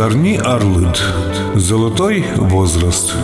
Зарни 0.00 0.40
Арлыд. 0.42 0.98
Золотой 1.54 2.24
возраст. 2.36 3.14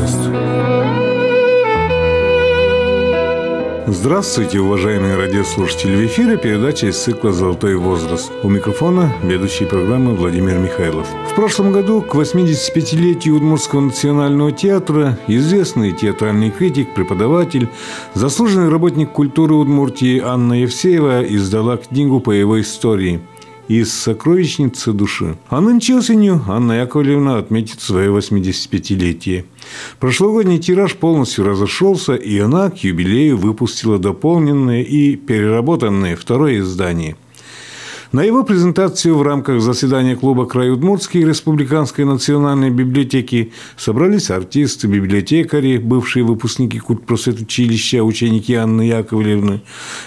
Здравствуйте, 3.87 4.61
уважаемые 4.61 5.17
радиослушатели! 5.17 5.97
В 5.97 6.05
эфире 6.05 6.37
передача 6.37 6.89
из 6.89 6.99
цикла 6.99 7.33
«Золотой 7.33 7.77
возраст». 7.77 8.31
У 8.43 8.51
микрофона 8.51 9.11
ведущий 9.23 9.65
программы 9.65 10.15
Владимир 10.15 10.59
Михайлов. 10.59 11.07
В 11.33 11.35
прошлом 11.35 11.73
году 11.73 12.03
к 12.03 12.15
85-летию 12.15 13.37
Удмуртского 13.37 13.81
национального 13.81 14.53
театра 14.53 15.19
известный 15.29 15.93
театральный 15.93 16.51
критик, 16.51 16.93
преподаватель, 16.93 17.71
заслуженный 18.13 18.69
работник 18.69 19.13
культуры 19.13 19.55
Удмуртии 19.55 20.21
Анна 20.21 20.61
Евсеева 20.61 21.23
издала 21.23 21.79
книгу 21.79 22.21
по 22.21 22.33
его 22.33 22.61
истории– 22.61 23.23
из 23.69 23.93
сокровищницы 23.93 24.93
души. 24.93 25.37
А 25.49 25.61
нынче 25.61 25.97
осенью 25.97 26.43
Анна 26.49 26.81
Яковлевна 26.81 27.39
отметит 27.39 27.81
свое 27.81 28.11
85-летие. 28.11 29.45
Прошлогодний 29.99 30.59
тираж 30.59 30.95
полностью 30.95 31.45
разошелся, 31.45 32.15
и 32.15 32.39
она 32.39 32.71
к 32.71 32.79
юбилею 32.79 33.37
выпустила 33.37 33.99
дополненное 33.99 34.83
и 34.83 35.17
переработанное 35.17 36.17
второе 36.17 36.61
издание– 36.61 37.17
на 38.13 38.23
его 38.23 38.45
презентацию 38.45 39.17
в 39.17 39.23
рамках 39.23 39.61
заседания 39.61 40.17
клуба 40.17 40.47
«Край 40.47 40.71
Удмуртский» 40.71 41.25
Республиканской 41.25 42.05
национальной 42.05 42.71
библиотеки 42.71 43.53
собрались 43.77 44.31
артисты, 44.31 44.87
библиотекари, 44.87 45.79
бывшие 45.79 46.25
выпускники 46.25 46.79
культпросветучилища, 46.79 48.03
ученики 48.05 48.55
Анны 48.55 48.83
Яковлевны. 48.83 49.63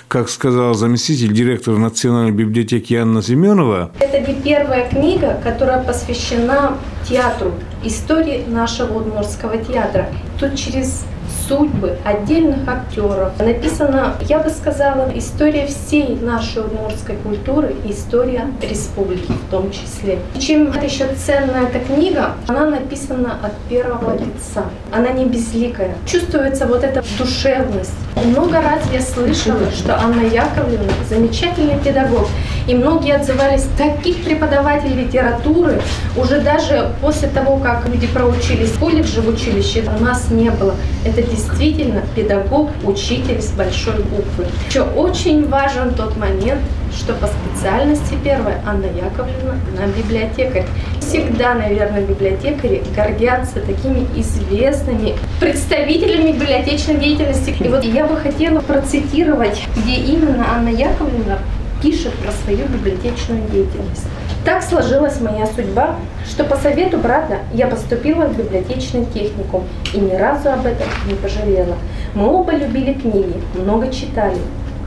Как 0.07 0.29
сказал 0.29 0.73
заместитель 0.73 1.33
директора 1.33 1.77
Национальной 1.77 2.31
библиотеки 2.31 2.93
Анна 2.93 3.21
Семенова, 3.21 3.91
это 3.99 4.19
не 4.19 4.39
первая 4.41 4.89
книга, 4.89 5.39
которая 5.43 5.83
посвящена 5.83 6.77
театру, 7.07 7.53
истории 7.83 8.45
нашего 8.47 8.99
удмуртского 8.99 9.57
театра. 9.57 10.09
Тут 10.39 10.55
через 10.55 11.03
судьбы 11.49 11.97
отдельных 12.05 12.67
актеров. 12.67 13.31
Написана, 13.39 14.13
я 14.21 14.39
бы 14.39 14.49
сказала, 14.49 15.11
история 15.15 15.65
всей 15.65 16.15
нашей 16.21 16.61
удмуртской 16.61 17.15
культуры 17.15 17.75
история 17.85 18.45
республики 18.61 19.31
в 19.31 19.51
том 19.51 19.71
числе. 19.71 20.19
Чем 20.39 20.67
это 20.67 20.85
еще 20.85 21.07
ценная 21.15 21.63
эта 21.63 21.79
книга, 21.79 22.35
она 22.47 22.67
написана 22.67 23.39
от 23.43 23.53
первого 23.67 24.13
лица. 24.13 24.65
Она 24.91 25.09
не 25.09 25.25
безликая. 25.25 25.95
Чувствуется 26.05 26.67
вот 26.67 26.83
эта 26.83 27.03
душевность. 27.17 27.93
Много 28.15 28.61
раз 28.61 28.81
я 28.93 29.01
слышала, 29.01 29.71
что 29.71 29.97
Анна 29.99 30.21
Яковлевна 30.21 30.93
замечательный 31.09 31.79
педагог. 31.79 32.27
И 32.69 32.75
многие 32.75 33.15
отзывались, 33.15 33.65
таких 33.79 34.23
преподавателей 34.23 35.05
литературы 35.05 35.81
уже 36.15 36.39
даже 36.39 36.91
после 37.01 37.27
того, 37.27 37.57
как 37.57 37.87
люди 37.89 38.05
проучились 38.05 38.69
в 38.69 38.79
колледже, 38.79 39.21
в 39.21 39.27
училище, 39.27 39.83
у 39.99 40.03
нас 40.03 40.29
не 40.29 40.51
было. 40.51 40.75
Это 41.03 41.23
действительно 41.23 42.03
педагог, 42.15 42.69
учитель 42.83 43.41
с 43.41 43.49
большой 43.53 43.95
буквы. 43.95 44.45
Еще 44.69 44.83
очень 44.83 45.49
важен 45.49 45.95
тот 45.95 46.15
момент, 46.15 46.61
что 46.95 47.13
по 47.13 47.27
специальности 47.27 48.15
первая 48.23 48.61
Анна 48.63 48.85
Яковлевна, 48.85 49.55
она 49.75 49.87
библиотекарь. 49.97 50.67
Всегда, 50.99 51.55
наверное, 51.55 52.01
библиотекари 52.01 52.83
гордятся 52.95 53.61
такими 53.61 54.05
известными 54.15 55.15
представителями 55.39 56.33
библиотечной 56.33 56.97
деятельности. 56.97 57.55
И 57.59 57.67
вот 57.67 57.83
я 57.83 58.05
бы 58.05 58.15
хотела 58.15 58.59
процитировать, 58.59 59.59
где 59.75 59.95
именно 59.95 60.45
Анна 60.53 60.69
Яковлевна 60.69 61.39
пишет 61.81 62.13
про 62.15 62.31
свою 62.31 62.67
библиотечную 62.67 63.41
деятельность. 63.49 64.05
Так 64.45 64.63
сложилась 64.63 65.19
моя 65.19 65.45
судьба, 65.45 65.95
что 66.25 66.43
по 66.43 66.55
совету 66.55 66.97
брата 66.97 67.39
я 67.53 67.67
поступила 67.67 68.25
в 68.25 68.37
библиотечный 68.37 69.05
техникум 69.05 69.65
и 69.93 69.99
ни 69.99 70.13
разу 70.13 70.49
об 70.49 70.65
этом 70.65 70.87
не 71.07 71.15
пожалела. 71.15 71.75
Мы 72.13 72.27
оба 72.27 72.53
любили 72.53 72.93
книги, 72.93 73.33
много 73.55 73.91
читали. 73.91 74.37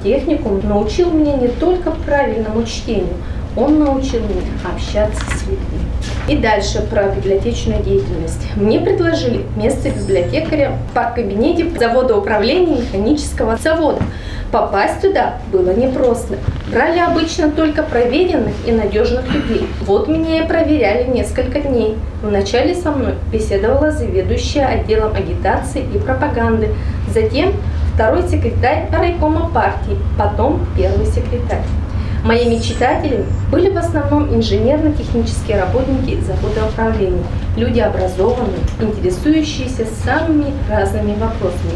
Техникум 0.03 0.61
научил 0.67 1.11
меня 1.13 1.37
не 1.37 1.49
только 1.49 1.91
правильному 1.91 2.65
чтению, 2.65 3.15
он 3.57 3.79
научил 3.79 4.21
меня 4.21 4.43
общаться 4.65 5.21
с 5.37 5.43
людьми. 5.43 5.81
И 6.29 6.37
дальше 6.37 6.81
про 6.83 7.09
библиотечную 7.09 7.83
деятельность. 7.83 8.47
Мне 8.57 8.81
предложили 8.81 9.45
место 9.57 9.91
библиотекаря 9.91 10.79
по 10.95 11.05
кабинете 11.05 11.67
завода 11.79 12.17
управления 12.17 12.81
механического 12.81 13.57
завода. 13.57 14.03
Попасть 14.53 15.01
туда 15.01 15.39
было 15.51 15.71
непросто. 15.75 16.37
Брали 16.71 16.99
обычно 16.99 17.51
только 17.51 17.83
проверенных 17.83 18.55
и 18.67 18.73
надежных 18.73 19.33
людей. 19.33 19.67
Вот 19.81 20.09
меня 20.09 20.45
и 20.45 20.47
проверяли 20.47 21.11
несколько 21.11 21.61
дней. 21.61 21.97
Вначале 22.23 22.75
со 22.75 22.91
мной 22.91 23.15
беседовала 23.33 23.91
заведующая 23.91 24.67
отделом 24.67 25.15
агитации 25.15 25.85
и 25.95 25.99
пропаганды. 25.99 26.69
Затем 27.13 27.53
второй 27.95 28.29
секретарь 28.29 28.89
райкома 28.93 29.51
партии, 29.51 29.99
потом 30.19 30.67
первый 30.77 31.07
секретарь. 31.07 31.65
Моими 32.25 32.59
читателями 32.61 33.27
были 33.51 33.69
в 33.69 33.77
основном 33.77 34.33
инженерно-технические 34.33 35.61
работники 35.61 36.21
завода 36.21 36.69
управления, 36.69 37.25
люди 37.57 37.81
образованные, 37.81 38.61
интересующиеся 38.81 39.87
самыми 40.05 40.53
разными 40.71 41.15
вопросами. 41.19 41.73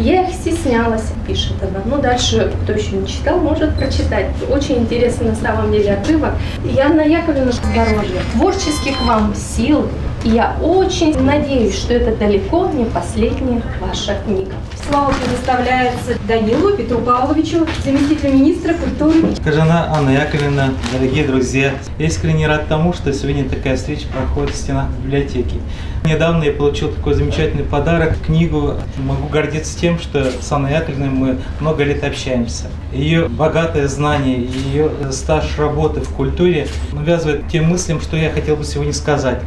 Я 0.00 0.22
их 0.22 0.34
стеснялась, 0.34 1.12
пишет 1.24 1.54
она. 1.62 1.80
Ну, 1.84 2.02
дальше, 2.02 2.52
кто 2.64 2.72
еще 2.72 2.96
не 2.96 3.06
читал, 3.06 3.38
может 3.38 3.76
прочитать. 3.76 4.26
Очень 4.50 4.78
интересный 4.78 5.28
на 5.28 5.36
самом 5.36 5.70
деле 5.70 5.92
отрывок. 5.94 6.32
Яна 6.64 7.02
Яковлевна, 7.02 7.52
здоровья, 7.52 8.20
творческих 8.32 9.00
вам 9.06 9.32
сил. 9.36 9.86
И 10.24 10.30
я 10.30 10.56
очень 10.60 11.16
надеюсь, 11.22 11.76
что 11.76 11.94
это 11.94 12.16
далеко 12.16 12.68
не 12.74 12.86
последняя 12.86 13.62
ваша 13.80 14.16
книга. 14.24 14.54
Слава 14.86 15.14
предоставляется 15.14 16.18
Данилу 16.28 16.76
Петру 16.76 16.98
Павловичу, 16.98 17.66
заместителю 17.82 18.34
министра 18.34 18.74
культуры. 18.74 19.34
Кажана 19.42 19.90
Анна 19.94 20.10
Яковлевна, 20.10 20.74
дорогие 20.92 21.26
друзья, 21.26 21.72
искренне 21.98 22.46
рад 22.46 22.68
тому, 22.68 22.92
что 22.92 23.10
сегодня 23.14 23.48
такая 23.48 23.76
встреча 23.76 24.06
проходит 24.08 24.54
в 24.54 24.56
стенах 24.56 24.90
библиотеки. 25.02 25.56
Недавно 26.04 26.44
я 26.44 26.52
получил 26.52 26.90
такой 26.90 27.14
замечательный 27.14 27.64
подарок, 27.64 28.18
книгу. 28.26 28.74
Могу 28.98 29.28
гордиться 29.28 29.78
тем, 29.78 29.98
что 29.98 30.30
с 30.30 30.52
Анной 30.52 30.72
Яковлевной 30.72 31.08
мы 31.08 31.38
много 31.60 31.82
лет 31.82 32.04
общаемся. 32.04 32.66
Ее 32.92 33.28
богатое 33.28 33.88
знание, 33.88 34.46
ее 34.70 34.90
стаж 35.12 35.58
работы 35.58 36.00
в 36.02 36.10
культуре 36.10 36.68
навязывает 36.92 37.48
тем 37.48 37.70
мыслям, 37.70 38.02
что 38.02 38.18
я 38.18 38.30
хотел 38.30 38.56
бы 38.56 38.64
сегодня 38.64 38.92
сказать. 38.92 39.40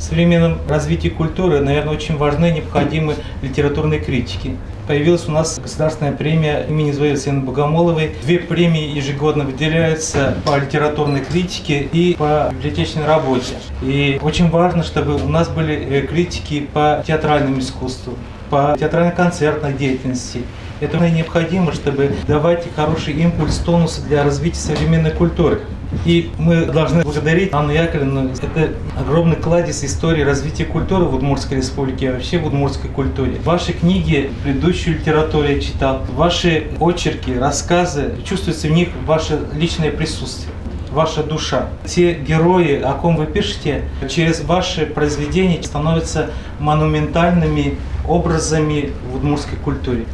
В 0.00 0.02
современном 0.02 0.58
развитии 0.66 1.08
культуры, 1.08 1.60
наверное, 1.60 1.92
очень 1.92 2.16
важны 2.16 2.50
необходимы 2.52 3.16
литературные 3.42 4.00
критики 4.00 4.56
появилась 4.86 5.28
у 5.28 5.30
нас 5.30 5.60
государственная 5.62 6.12
премия 6.12 6.66
имени 6.68 6.90
Зои 6.90 7.14
Богомоловой. 7.38 8.12
Две 8.22 8.38
премии 8.38 8.96
ежегодно 8.96 9.44
выделяются 9.44 10.34
по 10.46 10.58
литературной 10.58 11.20
критике 11.20 11.82
и 11.92 12.16
по 12.18 12.48
библиотечной 12.50 13.04
работе. 13.04 13.54
И 13.82 14.18
очень 14.22 14.48
важно, 14.48 14.82
чтобы 14.82 15.14
у 15.14 15.28
нас 15.28 15.48
были 15.48 15.74
э, 15.74 16.06
критики 16.06 16.66
по 16.72 17.04
театральному 17.06 17.60
искусству, 17.60 18.14
по 18.48 18.74
театрально-концертной 18.80 19.74
деятельности. 19.74 20.42
Это 20.80 20.96
необходимо, 21.10 21.72
чтобы 21.72 22.12
давать 22.26 22.66
хороший 22.74 23.12
импульс, 23.12 23.58
тонус 23.58 23.98
для 24.08 24.24
развития 24.24 24.60
современной 24.60 25.10
культуры. 25.10 25.60
И 26.04 26.30
мы 26.38 26.66
должны 26.66 27.02
благодарить 27.02 27.52
Анну 27.52 27.72
Яковлевну. 27.72 28.30
Это 28.30 28.72
огромный 28.98 29.36
кладезь 29.36 29.84
истории 29.84 30.22
развития 30.22 30.64
культуры 30.64 31.04
в 31.04 31.14
Удмуртской 31.14 31.58
республике, 31.58 32.06
и 32.06 32.08
вообще 32.10 32.38
в 32.38 32.46
удмуртской 32.46 32.90
культуре. 32.90 33.40
Ваши 33.44 33.72
книги, 33.72 34.30
предыдущую 34.44 34.98
литературу 34.98 35.46
я 35.48 35.60
читал, 35.60 36.02
ваши 36.14 36.68
очерки, 36.80 37.36
рассказы, 37.36 38.14
чувствуется 38.24 38.68
в 38.68 38.70
них 38.70 38.88
ваше 39.04 39.40
личное 39.54 39.90
присутствие 39.90 40.52
ваша 40.90 41.22
душа. 41.22 41.68
Те 41.86 42.14
герои, 42.14 42.80
о 42.82 42.94
ком 42.94 43.16
вы 43.16 43.26
пишете, 43.26 43.84
через 44.08 44.40
ваши 44.40 44.86
произведения 44.86 45.62
становятся 45.62 46.30
монументальными 46.58 47.76
образами 48.08 48.92
в 49.10 49.16
удмуртской 49.16 49.56
культуре. 49.56 50.06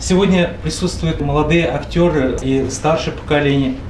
Сегодня 0.00 0.52
присутствуют 0.62 1.20
молодые 1.20 1.68
актеры 1.68 2.36
и 2.42 2.66
старшее 2.70 3.14
поколение– 3.14 3.74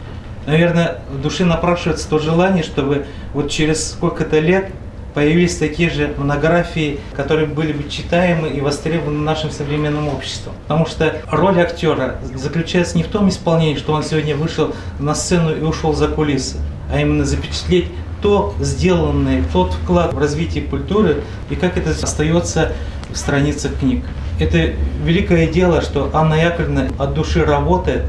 наверное, 0.47 0.99
в 1.11 1.21
душе 1.21 1.45
напрашивается 1.45 2.09
то 2.09 2.19
желание, 2.19 2.63
чтобы 2.63 3.07
вот 3.35 3.51
через 3.51 3.91
сколько-то 3.91 4.39
лет 4.39 4.71
появились 5.15 5.57
такие 5.57 5.89
же 5.89 6.13
монографии, 6.19 7.01
которые 7.15 7.47
были 7.47 7.73
бы 7.73 7.89
читаемы 7.89 8.49
и 8.49 8.61
востребованы 8.61 9.21
нашим 9.21 9.51
современным 9.51 10.09
обществом. 10.09 10.53
Потому 10.65 10.87
что 10.87 11.17
роль 11.31 11.59
актера 11.59 12.17
заключается 12.35 12.99
не 12.99 13.03
в 13.03 13.09
том 13.09 13.31
исполнении, 13.31 13.77
что 13.77 13.95
он 13.95 14.03
сегодня 14.03 14.37
вышел 14.37 14.75
на 14.99 15.15
сцену 15.15 15.57
и 15.57 15.63
ушел 15.63 15.95
за 15.95 16.09
кулисы, 16.09 16.59
а 16.93 17.01
именно 17.01 17.25
запечатлеть 17.25 17.87
то 18.21 18.55
сделанное, 18.61 19.43
тот 19.53 19.73
вклад 19.73 20.13
в 20.13 20.19
развитие 20.19 20.65
культуры 20.65 21.23
и 21.49 21.55
как 21.55 21.77
это 21.77 21.91
остается 21.91 22.73
в 23.11 23.17
страницах 23.17 23.79
книг. 23.79 24.05
Это 24.39 24.73
великое 25.03 25.47
дело, 25.47 25.81
что 25.81 26.11
Анна 26.13 26.35
Яковлевна 26.35 26.89
от 26.99 27.15
души 27.15 27.43
работает, 27.43 28.03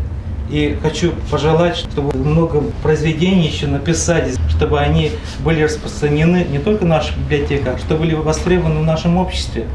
И 0.49 0.77
хочу 0.81 1.11
пожелать, 1.29 1.75
чтобы 1.75 2.17
много 2.17 2.63
произведений 2.81 3.47
еще 3.47 3.67
написать, 3.67 4.37
чтобы 4.49 4.79
они 4.79 5.11
были 5.43 5.63
распространены 5.63 6.45
не 6.49 6.59
только 6.59 6.83
в 6.83 6.87
наших 6.87 7.17
библиотеках, 7.17 7.79
чтобы 7.79 8.01
были 8.01 8.13
востребованы 8.13 8.79
в 8.79 8.85
нашем 8.85 9.17
обществе. 9.17 9.65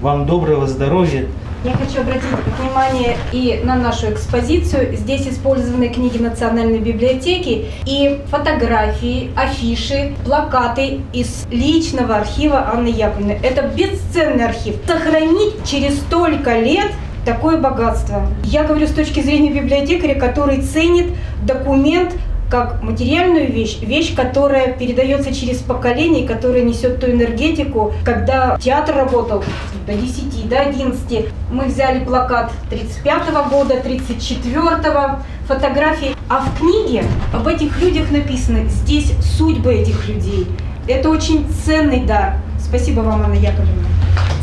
Вам 0.00 0.26
доброго 0.26 0.66
здоровья, 0.66 1.26
я 1.64 1.74
хочу 1.74 2.00
обратить 2.00 2.24
внимание 2.58 3.16
и 3.30 3.60
на 3.62 3.76
нашу 3.76 4.12
экспозицию. 4.12 4.96
Здесь 4.96 5.28
использованы 5.28 5.90
книги 5.90 6.18
Национальной 6.18 6.80
библиотеки 6.80 7.66
и 7.86 8.20
фотографии, 8.28 9.30
афиши, 9.36 10.12
плакаты 10.24 11.02
из 11.12 11.46
личного 11.52 12.16
архива 12.16 12.68
Анны 12.68 12.88
Яковлевны. 12.88 13.38
Это 13.44 13.62
бесценный 13.68 14.46
архив. 14.46 14.74
Сохранить 14.88 15.54
через 15.64 16.00
столько 16.00 16.58
лет 16.58 16.90
такое 17.24 17.58
богатство. 17.58 18.26
Я 18.44 18.64
говорю 18.64 18.86
с 18.86 18.92
точки 18.92 19.20
зрения 19.20 19.50
библиотекаря, 19.50 20.18
который 20.18 20.62
ценит 20.62 21.14
документ 21.44 22.14
как 22.52 22.82
материальную 22.82 23.50
вещь, 23.50 23.78
вещь, 23.80 24.14
которая 24.14 24.74
передается 24.74 25.34
через 25.34 25.60
поколение, 25.60 26.28
которая 26.28 26.62
несет 26.62 27.00
ту 27.00 27.10
энергетику. 27.10 27.94
Когда 28.04 28.58
театр 28.58 28.94
работал 28.94 29.42
до 29.86 29.94
10, 29.94 30.50
до 30.50 30.60
11, 30.60 31.28
мы 31.50 31.64
взяли 31.64 32.04
плакат 32.04 32.52
35 32.68 33.30
-го 33.30 33.48
года, 33.48 33.76
34-го, 33.76 35.22
фотографии. 35.46 36.14
А 36.28 36.40
в 36.40 36.58
книге 36.58 37.04
об 37.32 37.46
этих 37.46 37.80
людях 37.80 38.10
написано 38.10 38.68
здесь 38.68 39.12
судьбы 39.38 39.72
этих 39.72 40.06
людей. 40.06 40.46
Это 40.86 41.08
очень 41.08 41.46
ценный 41.64 42.00
дар. 42.04 42.34
Спасибо 42.58 43.00
вам, 43.00 43.22
Анна 43.22 43.34
Яковлевна. 43.34 43.91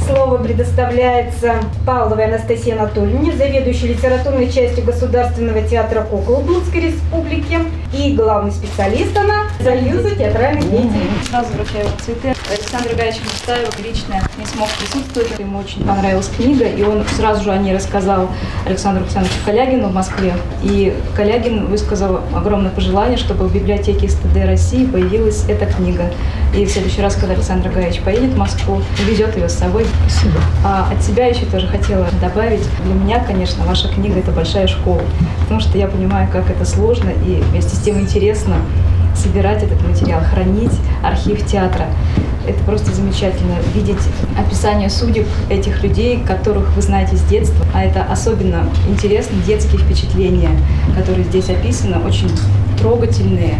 Слово 0.09 0.39
предоставляется 0.39 1.57
Павловой 1.85 2.25
Анастасии 2.25 2.71
Анатольевне, 2.71 3.31
заведующей 3.31 3.89
литературной 3.89 4.49
частью 4.51 4.83
Государственного 4.83 5.61
театра 5.61 6.01
кукол 6.01 6.39
Удмуртской 6.39 6.81
Республики 6.81 7.59
и 7.93 8.13
главный 8.13 8.51
специалист 8.51 9.15
она 9.17 9.43
Союза 9.63 10.15
театральных 10.15 10.69
деятелей. 10.69 11.09
Сразу 11.29 11.47
вручаю 11.53 11.87
цветы. 12.03 12.33
Александр 12.49 12.95
Гаевич 12.95 13.19
Мустаев 13.23 13.79
лично 13.83 14.21
не 14.37 14.45
смог 14.45 14.69
присутствовать. 14.69 15.39
Ему 15.39 15.59
очень 15.59 15.83
понравилась 15.85 16.29
книга, 16.35 16.65
и 16.65 16.81
он 16.83 17.03
сразу 17.15 17.43
же 17.43 17.51
о 17.51 17.57
ней 17.57 17.73
рассказал 17.73 18.29
Александру 18.65 19.03
Александровичу 19.03 19.37
Калягину 19.45 19.89
в 19.89 19.93
Москве. 19.93 20.33
И 20.63 20.95
Калягин 21.15 21.65
высказал 21.65 22.21
огромное 22.35 22.71
пожелание, 22.71 23.17
чтобы 23.17 23.47
в 23.47 23.53
библиотеке 23.53 24.07
СТД 24.07 24.45
России 24.45 24.85
появилась 24.85 25.45
эта 25.47 25.65
книга. 25.65 26.11
И 26.55 26.65
в 26.65 26.69
следующий 26.69 27.01
раз, 27.01 27.15
когда 27.15 27.33
Александр 27.33 27.69
Гаевич 27.69 28.01
поедет 28.01 28.31
в 28.31 28.37
Москву, 28.37 28.81
везет 29.05 29.35
ее 29.35 29.49
с 29.49 29.53
собой. 29.53 29.85
Спасибо. 30.07 30.39
А 30.63 30.89
от 30.91 31.03
себя 31.03 31.27
еще 31.27 31.45
тоже 31.45 31.67
хотела 31.67 32.07
добавить. 32.21 32.67
Для 32.85 32.93
меня, 32.93 33.23
конечно, 33.23 33.63
ваша 33.65 33.87
книга– 33.89 34.19
это 34.19 34.31
большая 34.31 34.67
школа, 34.67 35.01
потому 35.41 35.59
что 35.59 35.77
я 35.77 35.87
понимаю, 35.87 36.29
как 36.31 36.49
это 36.49 36.65
сложно 36.65 37.09
и 37.09 37.41
вместе 37.49 37.75
с 37.75 37.78
тем 37.83 37.99
интересно 37.99 38.55
собирать 39.15 39.63
этот 39.63 39.81
материал, 39.87 40.21
хранить 40.21 40.71
архив 41.03 41.45
театра. 41.45 41.85
Это 42.47 42.63
просто 42.63 42.93
замечательно 42.93 43.55
видеть 43.75 43.99
описание 44.37 44.89
судеб 44.89 45.27
этих 45.49 45.83
людей, 45.83 46.23
которых 46.25 46.73
вы 46.75 46.81
знаете 46.81 47.15
с 47.15 47.21
детства. 47.23 47.65
А 47.73 47.83
это 47.83 48.03
особенно 48.03 48.63
интересно, 48.87 49.37
детские 49.45 49.79
впечатления, 49.79 50.51
которые 50.95 51.25
здесь 51.25 51.49
описаны, 51.49 51.97
очень 51.99 52.29
трогательные. 52.79 53.55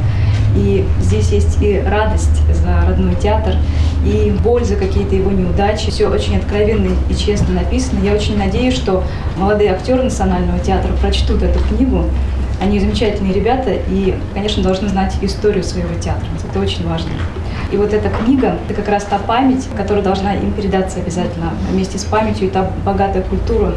И 0.55 0.85
здесь 0.99 1.29
есть 1.29 1.61
и 1.61 1.79
радость 1.85 2.41
за 2.51 2.87
родной 2.87 3.13
театр, 3.15 3.55
и 4.03 4.33
боль 4.43 4.63
за 4.63 4.75
какие-то 4.75 5.13
его 5.13 5.29
неудачи. 5.29 5.91
Все 5.91 6.07
очень 6.07 6.37
откровенно 6.37 6.89
и 7.09 7.15
честно 7.15 7.53
написано. 7.53 8.03
Я 8.03 8.13
очень 8.13 8.37
надеюсь, 8.37 8.73
что 8.73 9.03
молодые 9.37 9.71
актеры 9.71 10.03
Национального 10.03 10.57
театра 10.59 10.91
прочтут 11.01 11.43
эту 11.43 11.59
книгу. 11.67 12.05
Они 12.59 12.79
замечательные 12.79 13.33
ребята 13.33 13.71
и, 13.71 14.15
конечно, 14.33 14.61
должны 14.61 14.89
знать 14.89 15.15
историю 15.21 15.63
своего 15.63 15.93
театра. 15.99 16.27
Это 16.49 16.59
очень 16.59 16.87
важно. 16.87 17.11
И 17.71 17.77
вот 17.77 17.93
эта 17.93 18.09
книга– 18.09 18.57
это 18.67 18.73
как 18.73 18.89
раз 18.89 19.03
та 19.05 19.19
память, 19.19 19.67
которая 19.77 20.03
должна 20.03 20.35
им 20.35 20.51
передаться 20.53 20.99
обязательно 20.99 21.53
вместе 21.71 21.97
с 21.97 22.03
памятью 22.03 22.47
и 22.47 22.49
та 22.49 22.69
богатая 22.83 23.21
культура. 23.21 23.73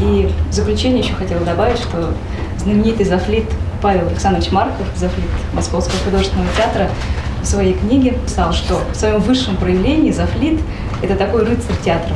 И 0.00 0.30
в 0.50 0.52
заключение 0.52 1.00
еще 1.00 1.14
хотела 1.14 1.44
добавить, 1.44 1.78
что 1.78 2.14
знаменитый 2.58 3.04
зафлит 3.04 3.44
Павел 3.82 4.08
Александрович 4.08 4.50
Марков, 4.50 4.86
зафлит 4.96 5.28
Московского 5.52 5.98
художественного 6.04 6.48
театра, 6.56 6.88
в 7.44 7.46
своей 7.46 7.74
книге 7.74 8.12
писал, 8.24 8.54
что 8.54 8.80
в 8.90 8.96
своем 8.96 9.20
высшем 9.20 9.56
проявлении 9.56 10.10
Зафлит– 10.10 10.60
это 11.02 11.14
такой 11.14 11.44
рыцарь 11.44 11.76
театра, 11.84 12.14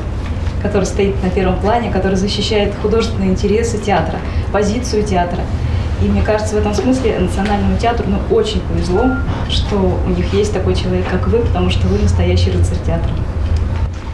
который 0.62 0.85
стоит 0.85 1.23
на 1.23 1.29
первом 1.29 1.61
плане, 1.61 1.91
который 1.91 2.14
защищает 2.14 2.73
художественные 2.81 3.29
интересы 3.31 3.76
театра, 3.76 4.19
позицию 4.50 5.03
театра. 5.03 5.41
И 6.00 6.05
мне 6.06 6.23
кажется, 6.23 6.55
в 6.55 6.59
этом 6.59 6.75
смысле 6.75 7.19
Национальному 7.19 7.77
театру 7.77 8.06
ну, 8.09 8.35
очень 8.35 8.61
повезло, 8.61 9.05
что 9.49 9.77
у 9.77 10.11
них 10.11 10.33
есть 10.33 10.53
такой 10.53 10.75
человек, 10.75 11.06
как 11.11 11.27
вы, 11.27 11.39
потому 11.39 11.71
что 11.71 11.87
вы 11.89 11.99
настоящий 11.99 12.50
рыцарь 12.50 12.79
театра. 12.87 13.11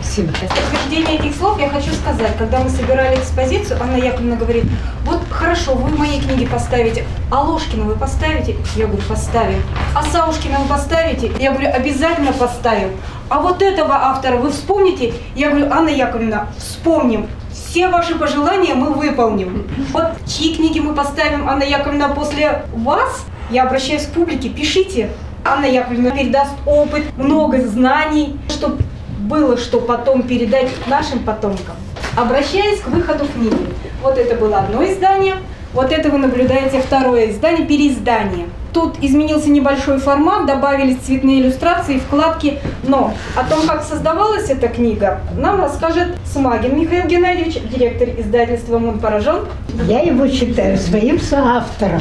Спасибо. 0.00 0.32
В 0.32 0.40
подтверждение 0.40 1.18
этих 1.18 1.34
слов 1.36 1.58
я 1.58 1.68
хочу 1.68 1.92
сказать, 1.92 2.36
когда 2.38 2.60
мы 2.60 2.68
собирали 2.68 3.16
экспозицию, 3.16 3.82
Анна 3.82 3.96
Яковлевна 3.96 4.36
говорит, 4.36 4.64
вот 5.04 5.20
хорошо, 5.30 5.74
вы 5.74 5.96
мои 5.96 6.20
книги 6.20 6.46
поставите, 6.46 7.04
а 7.30 7.42
Ложкина 7.42 7.84
вы 7.84 7.96
поставите? 7.96 8.54
Я 8.76 8.86
говорю, 8.86 9.02
поставим. 9.08 9.62
А 9.94 10.02
Саушкина 10.04 10.60
вы 10.60 10.68
поставите? 10.68 11.32
Я 11.40 11.52
говорю, 11.52 11.70
обязательно 11.74 12.32
поставим. 12.32 12.90
А 13.28 13.40
вот 13.40 13.62
этого 13.62 13.94
автора 13.94 14.36
вы 14.36 14.50
вспомните? 14.50 15.14
Я 15.34 15.50
говорю, 15.50 15.72
Анна 15.72 15.88
Яковлевна, 15.88 16.48
вспомним. 16.58 17.26
Все 17.74 17.88
ваши 17.88 18.14
пожелания 18.14 18.74
мы 18.74 18.92
выполним. 18.92 19.66
Вот 19.92 20.12
чьи 20.28 20.54
книги 20.54 20.78
мы 20.78 20.94
поставим, 20.94 21.48
Анна 21.48 21.64
Яковлевна, 21.64 22.08
после 22.10 22.62
вас? 22.72 23.26
Я 23.50 23.64
обращаюсь 23.64 24.06
к 24.06 24.12
публике, 24.12 24.48
пишите. 24.48 25.10
Анна 25.44 25.64
Яковлевна 25.66 26.12
передаст 26.12 26.52
опыт, 26.66 27.02
много 27.16 27.60
знаний, 27.62 28.38
чтобы 28.48 28.84
было 29.18 29.56
что 29.56 29.80
потом 29.80 30.22
передать 30.22 30.70
нашим 30.86 31.18
потомкам. 31.18 31.74
Обращаясь 32.16 32.78
к 32.78 32.86
выходу 32.86 33.26
книги. 33.26 33.74
Вот 34.04 34.18
это 34.18 34.36
было 34.36 34.58
одно 34.58 34.84
издание, 34.84 35.34
вот 35.72 35.90
это 35.90 36.10
вы 36.10 36.18
наблюдаете 36.18 36.80
второе 36.80 37.32
издание, 37.32 37.66
переиздание. 37.66 38.46
Тут 38.74 38.98
изменился 39.00 39.50
небольшой 39.50 39.98
формат, 39.98 40.46
добавились 40.46 40.96
цветные 40.96 41.40
иллюстрации, 41.42 41.98
вкладки, 41.98 42.58
но 42.82 43.14
о 43.36 43.44
том, 43.44 43.68
как 43.68 43.84
создавалась 43.84 44.50
эта 44.50 44.66
книга, 44.66 45.20
нам 45.36 45.60
расскажет 45.60 46.16
Смагин 46.26 46.80
Михаил 46.80 47.06
Геннадьевич, 47.06 47.60
директор 47.70 48.08
издательства 48.08 48.80
«Монпаражон». 48.80 49.46
Я 49.86 50.00
его 50.00 50.26
считаю 50.26 50.76
своим 50.76 51.20
соавтором, 51.20 52.00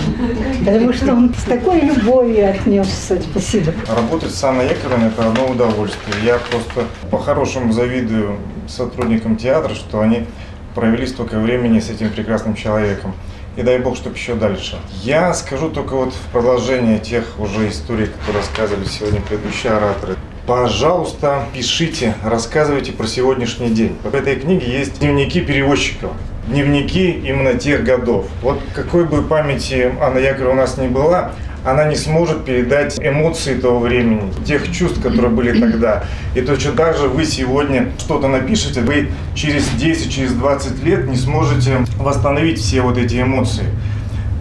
потому 0.65 0.93
что 0.93 1.13
он 1.13 1.35
с 1.35 1.43
такой 1.43 1.79
любовью 1.79 2.49
отнесся. 2.49 3.21
Спасибо. 3.21 3.71
Работать 3.95 4.33
с 4.33 4.43
Анной 4.43 4.69
Яковлевной– 4.69 5.07
это 5.15 5.27
одно 5.27 5.45
удовольствие. 5.45 6.15
Я 6.25 6.39
просто 6.39 6.87
по-хорошему 7.11 7.71
завидую 7.71 8.37
сотрудникам 8.67 9.35
театра, 9.35 9.75
что 9.75 10.01
они 10.01 10.25
провели 10.73 11.05
столько 11.05 11.37
времени 11.37 11.79
с 11.79 11.91
этим 11.91 12.09
прекрасным 12.09 12.55
человеком 12.55 13.13
и 13.55 13.61
дай 13.61 13.79
бог, 13.79 13.95
чтобы 13.95 14.15
еще 14.15 14.35
дальше. 14.35 14.77
Я 15.03 15.33
скажу 15.33 15.69
только 15.69 15.95
вот 15.95 16.13
в 16.13 16.31
продолжение 16.31 16.99
тех 16.99 17.39
уже 17.39 17.69
историй, 17.69 18.07
которые 18.07 18.37
рассказывали 18.41 18.85
сегодня 18.85 19.21
предыдущие 19.21 19.73
ораторы. 19.73 20.15
Пожалуйста, 20.45 21.45
пишите, 21.53 22.15
рассказывайте 22.23 22.91
про 22.91 23.07
сегодняшний 23.07 23.69
день. 23.69 23.95
В 24.03 24.13
этой 24.13 24.35
книге 24.35 24.67
есть 24.67 24.99
дневники 24.99 25.39
перевозчиков 25.41 26.11
дневники 26.47 27.11
именно 27.11 27.53
тех 27.53 27.83
годов. 27.83 28.25
Вот 28.41 28.59
какой 28.73 29.05
бы 29.05 29.21
памяти 29.21 29.93
Анна 30.01 30.19
Якова 30.19 30.51
у 30.51 30.55
нас 30.55 30.77
не 30.77 30.87
была, 30.87 31.31
она 31.65 31.85
не 31.85 31.95
сможет 31.95 32.45
передать 32.45 32.99
эмоции 32.99 33.55
того 33.55 33.79
времени, 33.79 34.21
тех 34.45 34.71
чувств, 34.71 35.01
которые 35.01 35.31
были 35.31 35.59
тогда. 35.59 36.03
И 36.35 36.41
точно 36.41 36.73
так 36.73 36.97
же 36.97 37.07
вы 37.07 37.25
сегодня 37.25 37.91
что-то 37.97 38.27
напишете, 38.27 38.81
вы 38.81 39.09
через 39.35 39.67
10, 39.69 40.11
через 40.11 40.33
20 40.33 40.83
лет 40.83 41.07
не 41.07 41.17
сможете 41.17 41.85
восстановить 41.97 42.59
все 42.59 42.81
вот 42.81 42.97
эти 42.97 43.21
эмоции. 43.21 43.65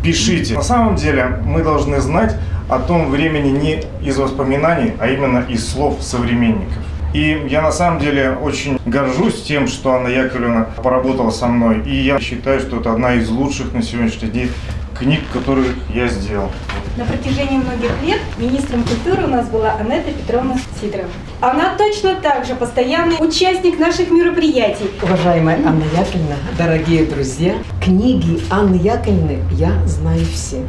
Пишите. 0.03 0.55
На 0.55 0.63
самом 0.63 0.97
деле 0.97 1.41
мы 1.45 1.63
должны 1.63 2.01
знать 2.01 2.35
о 2.69 2.79
том 2.81 3.11
времени 3.11 3.51
не 3.51 3.85
из 4.05 4.17
воспоминаний, 4.19 4.93
а 4.99 5.09
именно 5.09 5.45
из 5.49 5.69
слов 5.69 5.99
современников. 6.01 6.79
И 7.13 7.47
я 7.51 7.61
на 7.61 7.73
самом 7.73 8.01
деле 8.01 8.31
очень 8.31 8.79
горжусь 8.87 9.43
тем, 9.43 9.69
что 9.69 9.95
Анна 9.95 10.09
Яковлевна 10.09 10.67
поработала 10.83 11.31
со 11.31 11.47
мной. 11.47 11.83
И 11.85 11.95
я 11.95 12.19
считаю, 12.19 12.59
что 12.61 12.81
это 12.81 12.93
одна 12.93 13.15
из 13.15 13.29
лучших 13.29 13.75
на 13.75 13.83
сегодняшний 13.83 14.31
день 14.31 14.51
книг, 14.99 15.21
которые 15.33 15.69
я 15.95 16.09
сделал. 16.09 16.51
На 16.97 17.05
протяжении 17.05 17.59
многих 17.59 17.91
лет 18.03 18.21
министром 18.37 18.85
культуры 18.85 19.25
у 19.25 19.29
нас 19.29 19.49
была 19.49 19.73
Анетта 19.73 20.13
Петровна 20.13 20.57
Сидорова. 20.81 21.09
Она 21.41 21.75
точно 21.77 22.15
так 22.17 22.45
же 22.45 22.55
постоянный 22.55 23.17
участник 23.19 23.79
наших 23.79 24.11
мероприятий. 24.11 24.91
Уважаемая 25.03 25.57
Анна 25.67 25.85
Яковлевна, 25.85 26.37
дорогие 26.59 27.07
друзья, 27.07 27.55
книги 27.83 28.41
Анны 28.51 28.77
Яковлевны 28.77 29.39
я 29.53 29.73
знаю 29.87 30.25
все. 30.27 30.63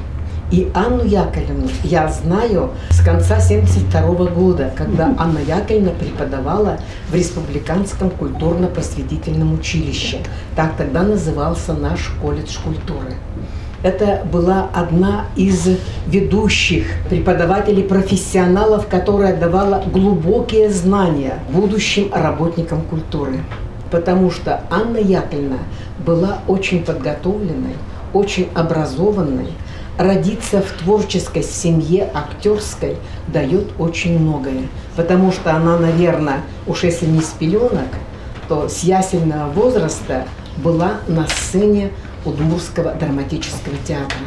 И 0.53 0.69
Анну 0.75 1.03
Яковлевну 1.03 1.67
я 1.83 2.07
знаю 2.09 2.73
с 2.91 3.03
конца 3.03 3.39
72 3.39 4.01
года, 4.27 4.71
когда 4.77 5.13
Анна 5.17 5.39
Яковлевна 5.39 5.89
преподавала 5.91 6.77
в 7.09 7.15
Республиканском 7.15 8.11
культурно-просветительном 8.11 9.55
училище. 9.55 10.19
Так 10.55 10.77
тогда 10.77 11.01
назывался 11.01 11.73
наш 11.73 12.11
колледж 12.21 12.59
культуры. 12.63 13.15
Это 13.83 14.25
была 14.31 14.69
одна 14.73 15.25
из 15.35 15.67
ведущих 16.07 16.85
преподавателей, 17.09 17.83
профессионалов, 17.83 18.87
которая 18.87 19.35
давала 19.35 19.83
глубокие 19.91 20.69
знания 20.69 21.39
будущим 21.49 22.09
работникам 22.13 22.81
культуры. 22.83 23.39
Потому 23.91 24.31
что 24.31 24.61
Анна 24.71 24.97
Яковлевна 24.97 25.59
была 26.05 26.39
очень 26.47 26.85
подготовленной, 26.85 27.75
очень 28.13 28.47
образованной, 28.55 29.51
родиться 29.97 30.61
в 30.61 30.71
творческой 30.81 31.43
семье 31.43 32.09
актерской 32.13 32.95
дает 33.27 33.67
очень 33.79 34.17
многое. 34.17 34.69
Потому 34.95 35.33
что 35.33 35.53
она, 35.53 35.77
наверное, 35.77 36.39
уж 36.67 36.83
если 36.83 37.05
не 37.05 37.21
с 37.21 37.31
пеленок, 37.37 37.89
то 38.47 38.69
с 38.69 38.79
ясельного 38.79 39.51
возраста 39.51 40.25
была 40.57 40.93
на 41.07 41.27
сцене 41.27 41.91
Удмурского 42.25 42.93
драматического 42.93 43.75
театра. 43.85 44.17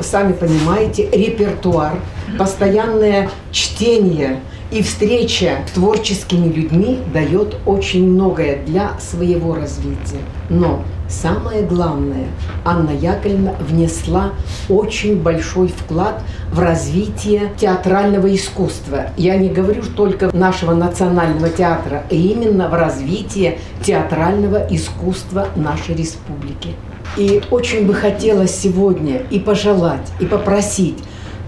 Сами 0.00 0.32
понимаете, 0.32 1.10
репертуар, 1.10 1.98
постоянное 2.38 3.30
чтение 3.50 4.40
и 4.70 4.82
встреча 4.82 5.58
с 5.66 5.72
творческими 5.72 6.52
людьми 6.52 7.00
дает 7.12 7.56
очень 7.66 8.08
многое 8.08 8.62
для 8.64 8.98
своего 9.00 9.54
развития. 9.54 10.20
Но 10.48 10.84
Самое 11.08 11.62
главное, 11.62 12.26
Анна 12.66 12.90
Яковлевна 12.90 13.54
внесла 13.60 14.32
очень 14.68 15.18
большой 15.22 15.68
вклад 15.68 16.22
в 16.52 16.58
развитие 16.58 17.50
театрального 17.56 18.34
искусства. 18.34 19.06
Я 19.16 19.38
не 19.38 19.48
говорю 19.48 19.82
только 19.96 20.28
нашего 20.36 20.74
национального 20.74 21.48
театра, 21.48 22.04
а 22.10 22.14
именно 22.14 22.68
в 22.68 22.74
развитие 22.74 23.58
театрального 23.82 24.66
искусства 24.70 25.48
нашей 25.56 25.94
республики. 25.94 26.74
И 27.16 27.42
очень 27.50 27.86
бы 27.86 27.94
хотелось 27.94 28.54
сегодня 28.54 29.22
и 29.30 29.38
пожелать, 29.38 30.12
и 30.20 30.26
попросить 30.26 30.98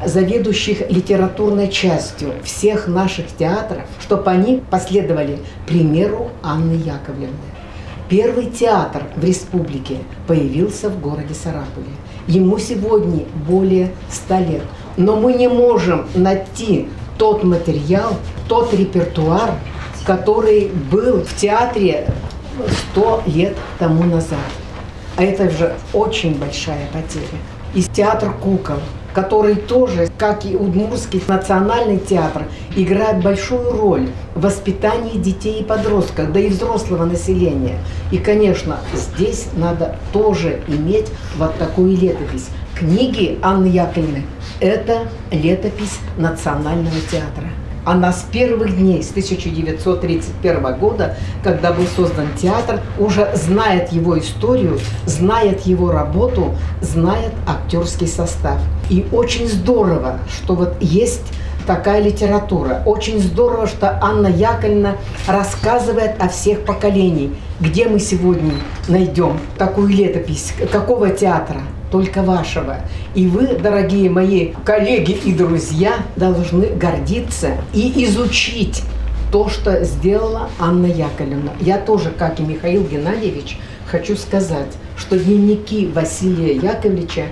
заведующих 0.04 0.90
литературной 0.90 1.68
частью 1.68 2.32
всех 2.42 2.88
наших 2.88 3.26
театров, 3.36 3.82
чтобы 4.00 4.30
они 4.30 4.62
последовали 4.70 5.38
примеру 5.66 6.30
Анны 6.42 6.72
Яковлевны. 6.72 7.36
Первый 8.08 8.46
театр 8.46 9.04
в 9.14 9.24
республике 9.24 9.98
появился 10.26 10.88
в 10.88 11.00
городе 11.00 11.34
Сарапове. 11.34 11.92
Ему 12.26 12.58
сегодня 12.58 13.24
более 13.46 13.92
ста 14.10 14.40
лет. 14.40 14.62
Но 14.96 15.16
мы 15.16 15.34
не 15.34 15.48
можем 15.48 16.06
найти 16.14 16.88
тот 17.18 17.44
материал, 17.44 18.16
тот 18.48 18.74
репертуар, 18.74 19.54
который 20.04 20.72
был 20.90 21.22
в 21.22 21.36
театре 21.36 22.08
сто 22.90 23.22
лет 23.26 23.56
тому 23.78 24.02
назад. 24.02 24.38
А 25.20 25.22
это 25.22 25.48
уже 25.48 25.76
очень 25.92 26.38
большая 26.38 26.86
потеря. 26.94 27.26
Из 27.74 27.88
театра 27.88 28.30
кукол– 28.30 28.78
который 29.12 29.56
тоже, 29.56 30.08
как 30.16 30.46
и 30.46 30.56
Удмурский 30.56 31.22
национальный 31.26 31.98
театр, 31.98 32.44
играет 32.76 33.22
большую 33.22 33.72
роль 33.72 34.08
в 34.34 34.42
воспитании 34.42 35.18
детей 35.18 35.60
и 35.60 35.64
подростков, 35.64 36.32
да 36.32 36.40
и 36.40 36.48
взрослого 36.48 37.04
населения. 37.04 37.78
И, 38.12 38.18
конечно, 38.18 38.78
здесь 38.94 39.48
надо 39.56 39.96
тоже 40.12 40.62
иметь 40.68 41.08
вот 41.36 41.58
такую 41.58 41.96
летопись. 41.96 42.48
Книги 42.78 43.38
Анны 43.42 43.66
Яковлевны– 43.66 44.22
это 44.60 45.08
летопись 45.32 45.98
национального 46.16 46.96
театра. 47.10 47.48
Она 47.84 48.12
с 48.12 48.22
первых 48.30 48.76
дней, 48.76 49.02
с 49.02 49.10
1931 49.10 50.78
года, 50.78 51.16
когда 51.42 51.72
был 51.72 51.86
создан 51.86 52.28
театр, 52.36 52.80
уже 52.98 53.30
знает 53.34 53.92
его 53.92 54.18
историю, 54.18 54.78
знает 55.06 55.62
его 55.62 55.90
работу, 55.90 56.54
знает 56.80 57.32
актерский 57.46 58.06
состав. 58.06 58.58
И 58.90 59.06
очень 59.12 59.48
здорово, 59.48 60.18
что 60.28 60.54
вот 60.54 60.74
есть 60.80 61.22
такая 61.66 62.02
литература. 62.02 62.82
Очень 62.84 63.20
здорово, 63.20 63.66
что 63.66 63.98
Анна 64.02 64.26
Яковлевна 64.26 64.96
рассказывает 65.26 66.20
о 66.20 66.28
всех 66.28 66.64
поколениях. 66.64 67.32
Где 67.60 67.88
мы 67.88 68.00
сегодня 68.00 68.52
найдем 68.88 69.38
такую 69.56 69.88
летопись? 69.88 70.52
Какого 70.72 71.10
театра? 71.10 71.60
Только 71.90 72.22
вашего. 72.22 72.76
И 73.14 73.26
вы, 73.26 73.48
дорогие 73.58 74.08
мои 74.10 74.52
коллеги 74.64 75.12
и 75.12 75.32
друзья, 75.32 75.94
должны 76.16 76.66
гордиться 76.66 77.56
и 77.74 78.04
изучить 78.04 78.82
то, 79.32 79.48
что 79.48 79.84
сделала 79.84 80.50
Анна 80.58 80.86
Яковлевна. 80.86 81.52
Я 81.60 81.78
тоже, 81.78 82.10
как 82.10 82.40
и 82.40 82.42
Михаил 82.42 82.84
Геннадьевич, 82.84 83.58
хочу 83.86 84.16
сказать, 84.16 84.76
что 84.96 85.18
дневники 85.18 85.86
Василия 85.92 86.54
Яковлевича 86.54 87.26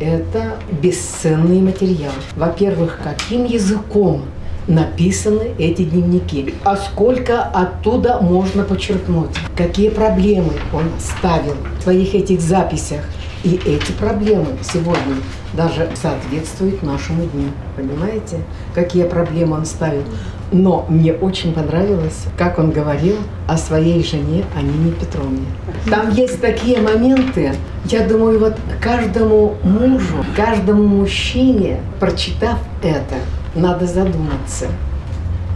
это 0.00 0.56
бесценный 0.82 1.60
материал. 1.60 2.12
Во-первых, 2.34 2.98
каким 3.02 3.44
языком 3.44 4.22
написаны 4.66 5.50
эти 5.58 5.82
дневники, 5.82 6.54
а 6.64 6.76
сколько 6.76 7.42
оттуда 7.42 8.18
можно 8.20 8.62
подчеркнуть, 8.62 9.30
какие 9.56 9.90
проблемы 9.90 10.52
он 10.72 10.84
ставил 11.00 11.54
в 11.78 11.82
своих 11.82 12.14
этих 12.14 12.40
записях. 12.40 13.00
И 13.44 13.56
эти 13.66 13.90
проблемы 13.92 14.46
сегодня 14.62 15.16
даже 15.54 15.90
соответствуют 16.00 16.82
нашему 16.82 17.24
дню. 17.24 17.48
Понимаете, 17.76 18.38
какие 18.72 19.04
проблемы 19.04 19.56
он 19.56 19.66
ставил? 19.66 20.04
Но 20.52 20.86
мне 20.88 21.12
очень 21.12 21.52
понравилось, 21.52 22.26
как 22.38 22.58
он 22.58 22.70
говорил 22.70 23.16
о 23.48 23.56
своей 23.56 24.04
жене 24.04 24.44
Анине 24.54 24.92
Петровне. 24.92 25.46
Там 25.90 26.10
есть 26.10 26.40
такие 26.40 26.80
моменты, 26.80 27.54
я 27.86 28.06
думаю, 28.06 28.38
вот 28.38 28.54
каждому 28.80 29.54
мужу, 29.64 30.24
каждому 30.36 30.84
мужчине, 30.84 31.80
прочитав 31.98 32.58
это, 32.82 33.16
надо 33.54 33.86
задуматься. 33.86 34.66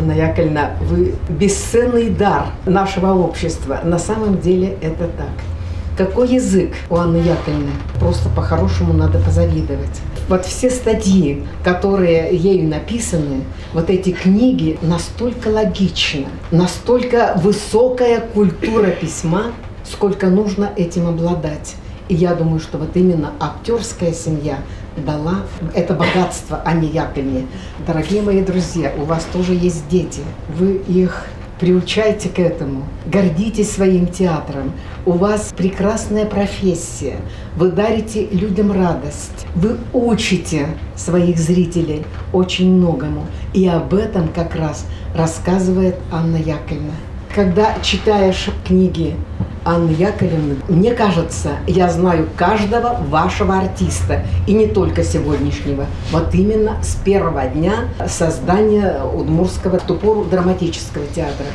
Анна 0.00 0.12
Яковлевна, 0.12 0.72
вы 0.80 1.14
бесценный 1.28 2.10
дар 2.10 2.46
нашего 2.64 3.12
общества. 3.14 3.80
На 3.84 3.98
самом 3.98 4.40
деле 4.40 4.76
это 4.82 5.08
так. 5.16 5.55
Какой 5.96 6.28
язык 6.28 6.74
у 6.90 6.96
Анны 6.96 7.16
Яковлевны? 7.16 7.70
Просто 7.98 8.28
по-хорошему 8.28 8.92
надо 8.92 9.18
позавидовать. 9.18 10.02
Вот 10.28 10.44
все 10.44 10.68
статьи, 10.68 11.42
которые 11.64 12.36
ею 12.36 12.68
написаны, 12.68 13.44
вот 13.72 13.88
эти 13.88 14.10
книги 14.10 14.78
настолько 14.82 15.48
логичны, 15.48 16.26
настолько 16.50 17.40
высокая 17.42 18.20
культура 18.20 18.90
письма, 18.90 19.52
сколько 19.84 20.26
нужно 20.26 20.70
этим 20.76 21.06
обладать. 21.06 21.76
И 22.08 22.14
я 22.14 22.34
думаю, 22.34 22.60
что 22.60 22.76
вот 22.76 22.94
именно 22.94 23.32
актерская 23.40 24.12
семья 24.12 24.58
дала 24.98 25.44
это 25.74 25.94
богатство 25.94 26.60
Анне 26.64 26.88
Яковлевне. 26.88 27.46
Дорогие 27.86 28.20
мои 28.20 28.42
друзья, 28.42 28.92
у 28.98 29.04
вас 29.04 29.26
тоже 29.32 29.54
есть 29.54 29.88
дети. 29.88 30.20
Вы 30.58 30.74
их 30.76 31.24
приучайте 31.58 32.28
к 32.28 32.38
этому, 32.38 32.84
гордитесь 33.06 33.70
своим 33.70 34.06
театром. 34.06 34.72
У 35.04 35.12
вас 35.12 35.52
прекрасная 35.56 36.26
профессия, 36.26 37.16
вы 37.56 37.70
дарите 37.70 38.26
людям 38.26 38.72
радость, 38.72 39.46
вы 39.54 39.76
учите 39.92 40.66
своих 40.96 41.38
зрителей 41.38 42.04
очень 42.32 42.72
многому. 42.72 43.26
И 43.54 43.66
об 43.66 43.94
этом 43.94 44.28
как 44.28 44.54
раз 44.54 44.84
рассказывает 45.14 45.96
Анна 46.12 46.36
Яковлевна. 46.36 46.92
Когда 47.34 47.78
читаешь 47.82 48.48
книги 48.66 49.14
Анны 49.66 49.90
Яковлевны, 49.90 50.58
мне 50.68 50.94
кажется, 50.94 51.56
я 51.66 51.90
знаю 51.90 52.28
каждого 52.36 53.00
вашего 53.08 53.58
артиста, 53.58 54.24
и 54.46 54.52
не 54.52 54.68
только 54.68 55.02
сегодняшнего. 55.02 55.86
Вот 56.12 56.32
именно 56.34 56.80
с 56.84 56.94
первого 56.94 57.44
дня 57.46 57.88
создания 58.06 59.02
Удмурского 59.02 59.78
тупору 59.78 60.24
драматического 60.24 61.04
театра 61.12 61.46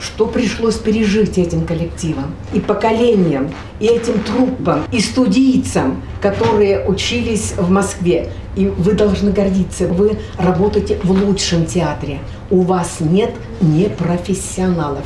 что 0.00 0.26
пришлось 0.26 0.76
пережить 0.76 1.36
этим 1.36 1.66
коллективам 1.66 2.34
и 2.54 2.58
поколениям, 2.58 3.50
и 3.80 3.86
этим 3.86 4.14
труппам, 4.22 4.84
и 4.90 4.98
студийцам, 4.98 6.02
которые 6.22 6.86
учились 6.86 7.52
в 7.58 7.70
Москве. 7.70 8.32
И 8.56 8.66
вы 8.66 8.92
должны 8.92 9.30
гордиться, 9.30 9.86
вы 9.86 10.18
работаете 10.38 10.98
в 11.04 11.10
лучшем 11.10 11.66
театре. 11.66 12.20
У 12.48 12.62
вас 12.62 12.96
нет 13.00 13.34
непрофессионалов 13.60 15.04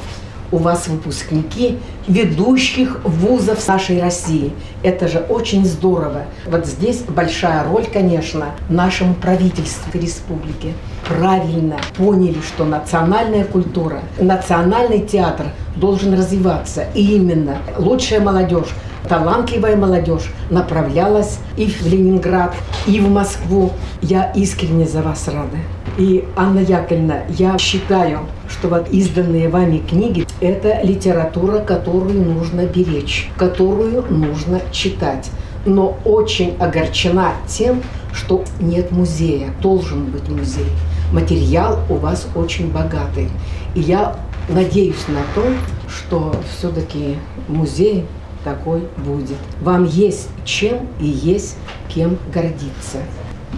у 0.52 0.58
вас 0.58 0.88
выпускники 0.88 1.78
ведущих 2.06 3.00
вузов 3.04 3.66
нашей 3.66 4.00
России. 4.00 4.52
Это 4.82 5.08
же 5.08 5.18
очень 5.18 5.64
здорово. 5.64 6.24
Вот 6.46 6.66
здесь 6.66 7.02
большая 7.02 7.64
роль, 7.64 7.86
конечно, 7.92 8.46
нашему 8.68 9.14
правительству 9.14 9.90
республики. 9.98 10.74
Правильно 11.08 11.76
поняли, 11.96 12.40
что 12.40 12.64
национальная 12.64 13.44
культура, 13.44 14.00
национальный 14.18 15.00
театр 15.00 15.46
должен 15.76 16.14
развиваться. 16.14 16.86
И 16.94 17.16
именно 17.16 17.58
лучшая 17.78 18.20
молодежь 18.20 18.68
талантливая 19.08 19.76
молодежь 19.76 20.32
направлялась 20.50 21.38
и 21.56 21.66
в 21.66 21.86
Ленинград, 21.86 22.54
и 22.86 23.00
в 23.00 23.10
Москву. 23.10 23.70
Я 24.00 24.32
искренне 24.32 24.86
за 24.86 25.02
вас 25.02 25.28
рада. 25.28 25.58
И, 25.96 26.24
Анна 26.36 26.58
Яковлевна, 26.58 27.22
я 27.28 27.56
считаю, 27.58 28.20
что 28.48 28.68
вот 28.68 28.88
изданные 28.90 29.48
вами 29.48 29.78
книги– 29.78 30.26
это 30.40 30.80
литература, 30.82 31.60
которую 31.60 32.20
нужно 32.22 32.66
беречь, 32.66 33.30
которую 33.36 34.04
нужно 34.10 34.60
читать. 34.72 35.30
но 35.66 35.96
очень 36.04 36.56
огорчена 36.58 37.32
тем, 37.46 37.82
что 38.12 38.44
нет 38.60 38.90
музея. 38.90 39.52
Должен 39.60 40.06
быть 40.06 40.28
музей. 40.28 40.66
Материал 41.12 41.80
у 41.88 41.94
вас 41.94 42.26
очень 42.34 42.70
богатый. 42.70 43.28
И 43.74 43.80
я 43.80 44.16
надеюсь 44.48 45.08
на 45.08 45.22
то, 45.34 45.46
что 45.88 46.34
все-таки 46.56 47.16
музей 47.48 48.04
такой 48.44 48.82
будет. 48.98 49.36
Вам 49.60 49.84
есть 49.84 50.28
чем 50.44 50.86
и 51.00 51.06
есть 51.06 51.56
кем 51.88 52.18
гордиться. 52.32 52.98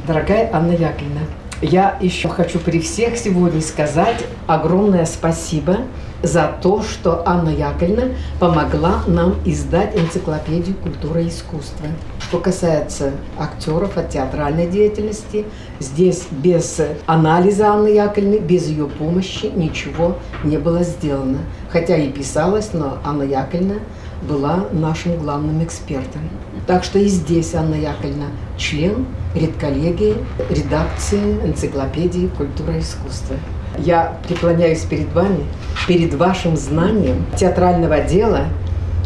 Дорогая 0.06 0.50
Анна 0.52 0.72
Яковлевна, 0.72 1.22
я 1.62 1.96
еще 2.00 2.28
хочу 2.28 2.58
при 2.58 2.80
всех 2.80 3.16
сегодня 3.16 3.60
сказать 3.60 4.24
огромное 4.46 5.06
спасибо 5.06 5.78
за 6.22 6.54
то, 6.62 6.82
что 6.82 7.22
Анна 7.26 7.50
Яковлевна 7.50 8.14
помогла 8.40 9.02
нам 9.06 9.36
издать 9.44 9.96
энциклопедию 9.96 10.76
культуры 10.76 11.24
и 11.24 11.28
искусства. 11.28 11.86
Что 12.20 12.40
касается 12.40 13.12
актеров 13.38 13.96
от 13.96 14.10
театральной 14.10 14.66
деятельности, 14.66 15.44
здесь 15.78 16.26
без 16.30 16.80
анализа 17.06 17.68
Анны 17.68 17.88
Яковлевны, 17.88 18.38
без 18.38 18.66
ее 18.66 18.86
помощи 18.86 19.46
ничего 19.46 20.16
не 20.42 20.58
было 20.58 20.82
сделано. 20.82 21.38
Хотя 21.70 21.96
и 21.96 22.10
писалось, 22.10 22.70
но 22.72 22.98
Анна 23.04 23.22
Яковлевна 23.22 23.76
была 24.26 24.64
нашим 24.72 25.18
главным 25.18 25.62
экспертом. 25.64 26.22
Так 26.66 26.84
что 26.84 26.98
и 26.98 27.06
здесь 27.06 27.54
Анна 27.54 27.74
Яковлевна 27.74 28.26
член 28.58 29.06
редколлегии, 29.34 30.16
редакции 30.50 31.38
энциклопедии 31.44 32.30
«Культура 32.36 32.76
и 32.76 32.80
искусство». 32.80 33.36
Я 33.78 34.18
преклоняюсь 34.26 34.80
перед 34.80 35.12
вами, 35.12 35.44
перед 35.86 36.14
вашим 36.14 36.56
знанием 36.56 37.26
театрального 37.36 38.00
дела. 38.00 38.46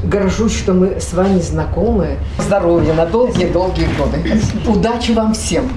Горжусь, 0.05 0.57
что 0.57 0.73
мы 0.73 1.01
с 1.01 1.13
вами 1.13 1.41
знакомы. 1.41 2.17
Здоровья 2.39 2.95
на 2.95 3.07
долгие-долгие 3.07 3.89
годы. 3.99 4.41
Удачи 4.67 5.13
вам 5.13 5.35
всем! 5.35 5.69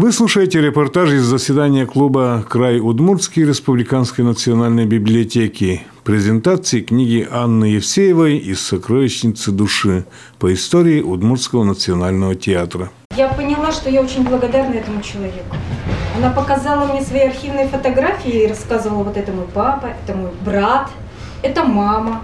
Вы 0.00 0.12
слушаете 0.12 0.60
репортаж 0.60 1.10
из 1.10 1.24
заседания 1.24 1.84
клуба 1.84 2.44
«Край 2.48 2.78
Удмуртский» 2.78 3.44
Республиканской 3.44 4.24
национальной 4.24 4.86
библиотеки. 4.86 5.82
Презентации 6.04 6.82
книги 6.82 7.26
Анны 7.28 7.64
Евсеевой 7.64 8.36
из 8.36 8.60
«Сокровищницы 8.60 9.50
души» 9.50 10.04
по 10.38 10.54
истории 10.54 11.02
Удмуртского 11.02 11.64
национального 11.64 12.36
театра. 12.36 12.90
Я 13.16 13.26
поняла, 13.26 13.72
что 13.72 13.90
я 13.90 14.00
очень 14.00 14.22
благодарна 14.22 14.74
этому 14.74 15.02
человеку. 15.02 15.56
Она 16.16 16.30
показала 16.30 16.92
мне 16.92 17.02
свои 17.02 17.22
архивные 17.22 17.66
фотографии 17.66 18.44
и 18.44 18.46
рассказывала, 18.46 19.02
вот 19.02 19.16
это 19.16 19.32
мой 19.32 19.46
папа, 19.52 19.86
это 19.86 20.16
мой 20.16 20.30
брат, 20.44 20.90
это 21.42 21.64
мама. 21.64 22.22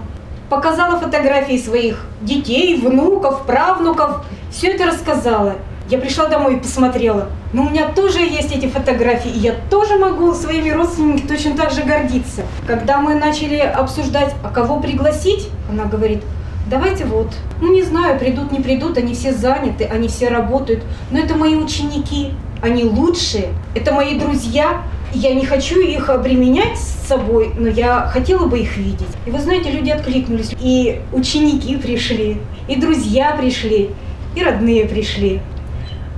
Показала 0.49 0.97
фотографии 0.97 1.57
своих 1.57 2.05
детей, 2.21 2.79
внуков, 2.79 3.45
правнуков. 3.45 4.25
Все 4.49 4.67
это 4.67 4.85
рассказала. 4.85 5.57
Я 5.89 5.99
пришла 5.99 6.27
домой 6.27 6.55
и 6.55 6.59
посмотрела. 6.59 7.29
Но 7.53 7.63
у 7.63 7.69
меня 7.69 7.89
тоже 7.89 8.19
есть 8.19 8.51
эти 8.51 8.67
фотографии, 8.67 9.29
и 9.29 9.37
я 9.37 9.53
тоже 9.69 9.97
могу 9.97 10.33
своими 10.33 10.69
родственниками 10.71 11.27
точно 11.27 11.55
так 11.55 11.71
же 11.71 11.83
гордиться. 11.83 12.41
Когда 12.65 12.97
мы 12.97 13.13
начали 13.13 13.57
обсуждать, 13.57 14.33
а 14.43 14.49
кого 14.49 14.79
пригласить, 14.79 15.49
она 15.69 15.85
говорит, 15.85 16.23
давайте 16.67 17.05
вот. 17.05 17.33
Ну 17.61 17.71
не 17.71 17.83
знаю, 17.83 18.17
придут, 18.19 18.51
не 18.51 18.61
придут, 18.61 18.97
они 18.97 19.13
все 19.13 19.31
заняты, 19.31 19.85
они 19.85 20.07
все 20.07 20.29
работают. 20.29 20.83
Но 21.11 21.19
это 21.19 21.35
мои 21.35 21.55
ученики, 21.55 22.33
они 22.63 22.83
лучшие, 22.83 23.49
это 23.75 23.93
мои 23.93 24.17
друзья. 24.17 24.81
Я 25.13 25.33
не 25.35 25.45
хочу 25.45 25.79
их 25.79 26.09
обременять 26.09 26.77
с 26.77 27.07
собой, 27.07 27.51
но 27.57 27.69
я 27.69 28.09
хотела 28.11 28.47
бы 28.47 28.59
их 28.59 28.75
видеть. 28.75 29.07
И 29.25 29.29
вы 29.29 29.39
знаете, 29.39 29.69
люди 29.69 29.91
откликнулись. 29.91 30.53
И 30.59 30.99
ученики 31.13 31.77
пришли, 31.77 32.41
и 32.67 32.75
друзья 32.75 33.35
пришли, 33.39 33.91
и 34.35 34.43
родные 34.43 34.85
пришли. 34.85 35.41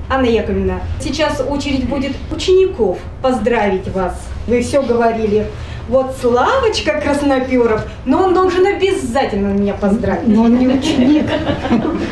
Анна 0.09 0.27
Яковлевна, 0.27 0.79
сейчас 1.01 1.41
очередь 1.41 1.87
будет 1.89 2.13
учеников 2.31 2.97
поздравить 3.21 3.87
вас. 3.89 4.13
Вы 4.47 4.61
все 4.61 4.81
говорили. 4.81 5.47
Вот 5.89 6.15
Славочка 6.19 6.99
Красноперов, 7.01 7.85
но 8.05 8.23
он 8.23 8.33
должен 8.33 8.65
обязательно 8.65 9.47
меня 9.47 9.73
поздравить. 9.73 10.27
Но 10.27 10.43
он 10.43 10.57
не 10.59 10.67
ученик, 10.67 11.25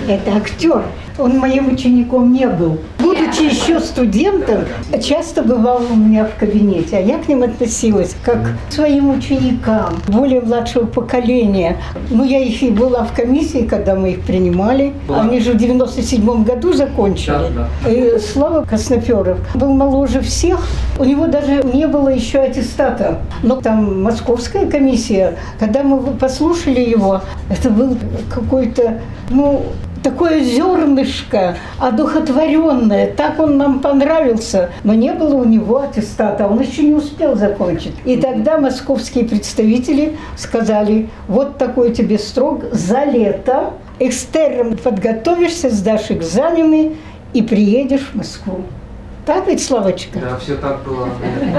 это 0.08 0.36
актер. 0.36 0.84
Он 1.17 1.38
моим 1.39 1.73
учеником 1.73 2.34
не 2.34 2.47
был. 2.47 2.78
Будучи 2.99 3.43
еще 3.43 3.80
студентом, 3.80 4.65
часто 5.01 5.43
бывал 5.43 5.82
у 5.89 5.95
меня 5.95 6.25
в 6.25 6.36
кабинете, 6.38 6.97
а 6.97 6.99
я 6.99 7.17
к 7.17 7.28
ним 7.28 7.43
относилась 7.43 8.15
как 8.23 8.38
к 8.69 8.73
своим 8.73 9.12
ученикам, 9.12 9.95
более 10.08 10.41
младшего 10.41 10.86
поколения. 10.86 11.78
Ну, 12.10 12.25
я 12.25 12.39
их 12.39 12.62
и 12.63 12.69
была 12.69 13.04
в 13.06 13.13
комиссии, 13.13 13.65
когда 13.65 13.95
мы 13.95 14.12
их 14.12 14.21
принимали. 14.21 14.93
Они 15.10 15.39
же 15.39 15.54
в 15.54 15.58
97 15.58 16.43
году 16.43 16.73
закончили. 16.73 17.36
И 17.88 18.19
Слава 18.19 18.65
Красноперов 18.65 19.38
был 19.56 19.73
моложе 19.73 20.21
всех. 20.21 20.60
У 20.99 21.06
него 21.06 21.28
даже 21.28 21.63
не 21.73 21.88
было 21.88 22.10
еще 22.10 22.39
аттестата. 22.39 23.19
Но 23.43 23.56
там 23.62 24.04
московская 24.04 24.65
комиссия, 24.65 25.36
когда 25.60 25.84
мы 25.84 25.99
послушали 26.13 26.82
его, 26.82 27.21
это 27.49 27.69
был 27.69 27.97
какой-то, 28.30 28.99
ну, 29.30 29.63
такое 30.06 30.39
зернышко 30.41 31.58
одухотворенное. 31.80 33.12
Так 33.12 33.39
он 33.39 33.58
нам 33.58 33.80
понравился. 33.80 34.70
Но 34.84 34.94
не 34.94 35.12
было 35.13 35.34
у 35.36 35.44
него 35.44 35.80
аттестата. 35.82 36.48
Он 36.48 36.62
еще 36.62 36.84
не 36.84 36.94
успел 36.94 37.36
закончить. 37.36 37.96
И 38.06 38.18
тогда 38.18 38.60
московские 38.60 39.26
представители 39.26 40.15
сказали, 40.38 41.10
вот 41.28 41.58
такой 41.58 41.91
тебе 41.91 42.20
строк 42.20 42.65
за 42.72 43.04
лето. 43.04 43.74
Экстерном 43.98 44.78
подготовишься, 44.78 45.70
сдашь 45.72 46.12
экзамены 46.12 46.98
и 47.34 47.41
приедешь 47.41 48.12
в 48.13 48.15
Москву. 48.15 48.60
Так 49.26 49.48
ведь, 49.48 49.64
Славочка? 49.64 50.20
Да, 50.20 50.38
все 50.38 50.56
так 50.56 50.84
было. 50.84 51.10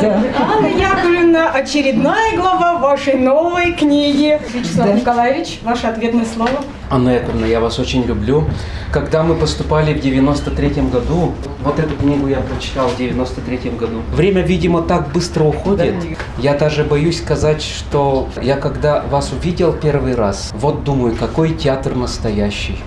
Да. 0.00 0.22
Анна 0.38 0.66
Яковлевна, 0.66 1.50
очередная 1.50 2.36
глава 2.36 2.78
вашей 2.78 3.14
новой 3.14 3.72
книги. 3.72 4.40
Вячеслав 4.54 4.86
Да. 4.86 4.92
Николаевич, 4.92 5.58
ваше 5.64 5.88
ответное 5.88 6.24
слово. 6.26 6.60
Анна 6.90 7.08
Яковлевна, 7.10 7.46
я 7.46 7.58
вас 7.58 7.80
очень 7.80 8.04
люблю. 8.04 8.44
Когда 8.92 9.24
мы 9.24 9.34
поступали 9.34 9.92
в 9.94 10.00
93 10.00 10.68
году, 10.92 11.34
вот 11.64 11.80
эту 11.80 11.96
книгу 11.96 12.28
я 12.28 12.36
прочитал 12.38 12.86
в 12.86 12.96
93 12.96 13.70
году. 13.70 14.00
Время, 14.12 14.42
видимо, 14.42 14.82
так 14.82 15.08
быстро 15.08 15.42
уходит. 15.42 15.94
Я 16.38 16.54
даже 16.54 16.84
боюсь 16.84 17.18
сказать, 17.18 17.62
что 17.62 18.28
я 18.40 18.56
когда 18.58 19.02
вас 19.10 19.32
увидел 19.32 19.72
первый 19.72 20.14
раз, 20.14 20.52
вот 20.54 20.84
думаю, 20.84 21.16
какой 21.16 21.52
театр 21.52 21.96
настоящий, 21.96 22.78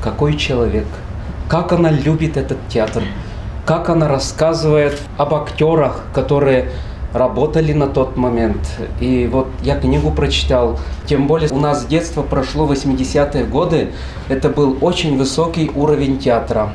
какой 0.00 0.36
человек, 0.36 0.86
как 1.48 1.72
она 1.72 1.90
любит 1.90 2.36
этот 2.36 2.58
театр, 2.68 3.02
как 3.68 3.90
она 3.90 4.08
рассказывает 4.08 4.98
об 5.18 5.34
актерах, 5.34 6.00
которые 6.14 6.70
работали 7.12 7.74
на 7.74 7.86
тот 7.86 8.16
момент. 8.16 8.56
И 8.98 9.28
вот 9.30 9.48
я 9.62 9.78
книгу 9.78 10.10
прочитал. 10.10 10.80
Тем 11.04 11.26
более 11.26 11.50
у 11.50 11.58
нас 11.58 11.82
с 11.82 11.84
детства 11.84 12.22
прошло 12.22 12.66
80-е 12.66 13.44
годы. 13.44 13.88
Это 14.30 14.48
был 14.48 14.78
очень 14.80 15.18
высокий 15.18 15.70
уровень 15.74 16.18
театра. 16.18 16.70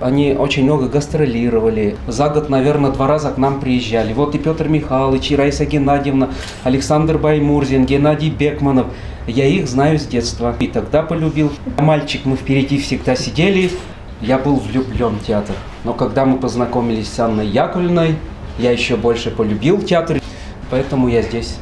Они 0.00 0.36
очень 0.38 0.62
много 0.62 0.86
гастролировали. 0.86 1.96
За 2.06 2.28
год, 2.28 2.48
наверное, 2.48 2.92
два 2.92 3.08
раза 3.08 3.32
к 3.32 3.38
нам 3.38 3.58
приезжали. 3.58 4.12
Вот 4.12 4.36
и 4.36 4.38
Петр 4.38 4.68
Михайлович, 4.68 5.32
и 5.32 5.36
Раиса 5.36 5.64
Геннадьевна, 5.64 6.28
Александр 6.62 7.18
Баймурзин, 7.18 7.86
Геннадий 7.86 8.30
Бекманов. 8.30 8.86
Я 9.26 9.46
их 9.46 9.66
знаю 9.66 9.98
с 9.98 10.06
детства. 10.06 10.54
И 10.60 10.68
тогда 10.68 11.02
полюбил. 11.02 11.50
Мальчик, 11.76 12.20
мы 12.24 12.36
впереди 12.36 12.78
всегда 12.78 13.16
сидели. 13.16 13.72
Я 14.20 14.38
был 14.38 14.56
влюблен 14.56 15.18
в 15.18 15.24
театр. 15.26 15.54
Но 15.84 15.92
когда 15.92 16.24
мы 16.24 16.38
познакомились 16.38 17.12
с 17.12 17.18
Анной 17.20 17.46
Яковлевной, 17.46 18.16
я 18.58 18.70
еще 18.70 18.96
больше 18.96 19.30
полюбил 19.30 19.82
театр, 19.82 20.20
поэтому 20.70 21.08
я 21.08 21.20
здесь. 21.20 21.58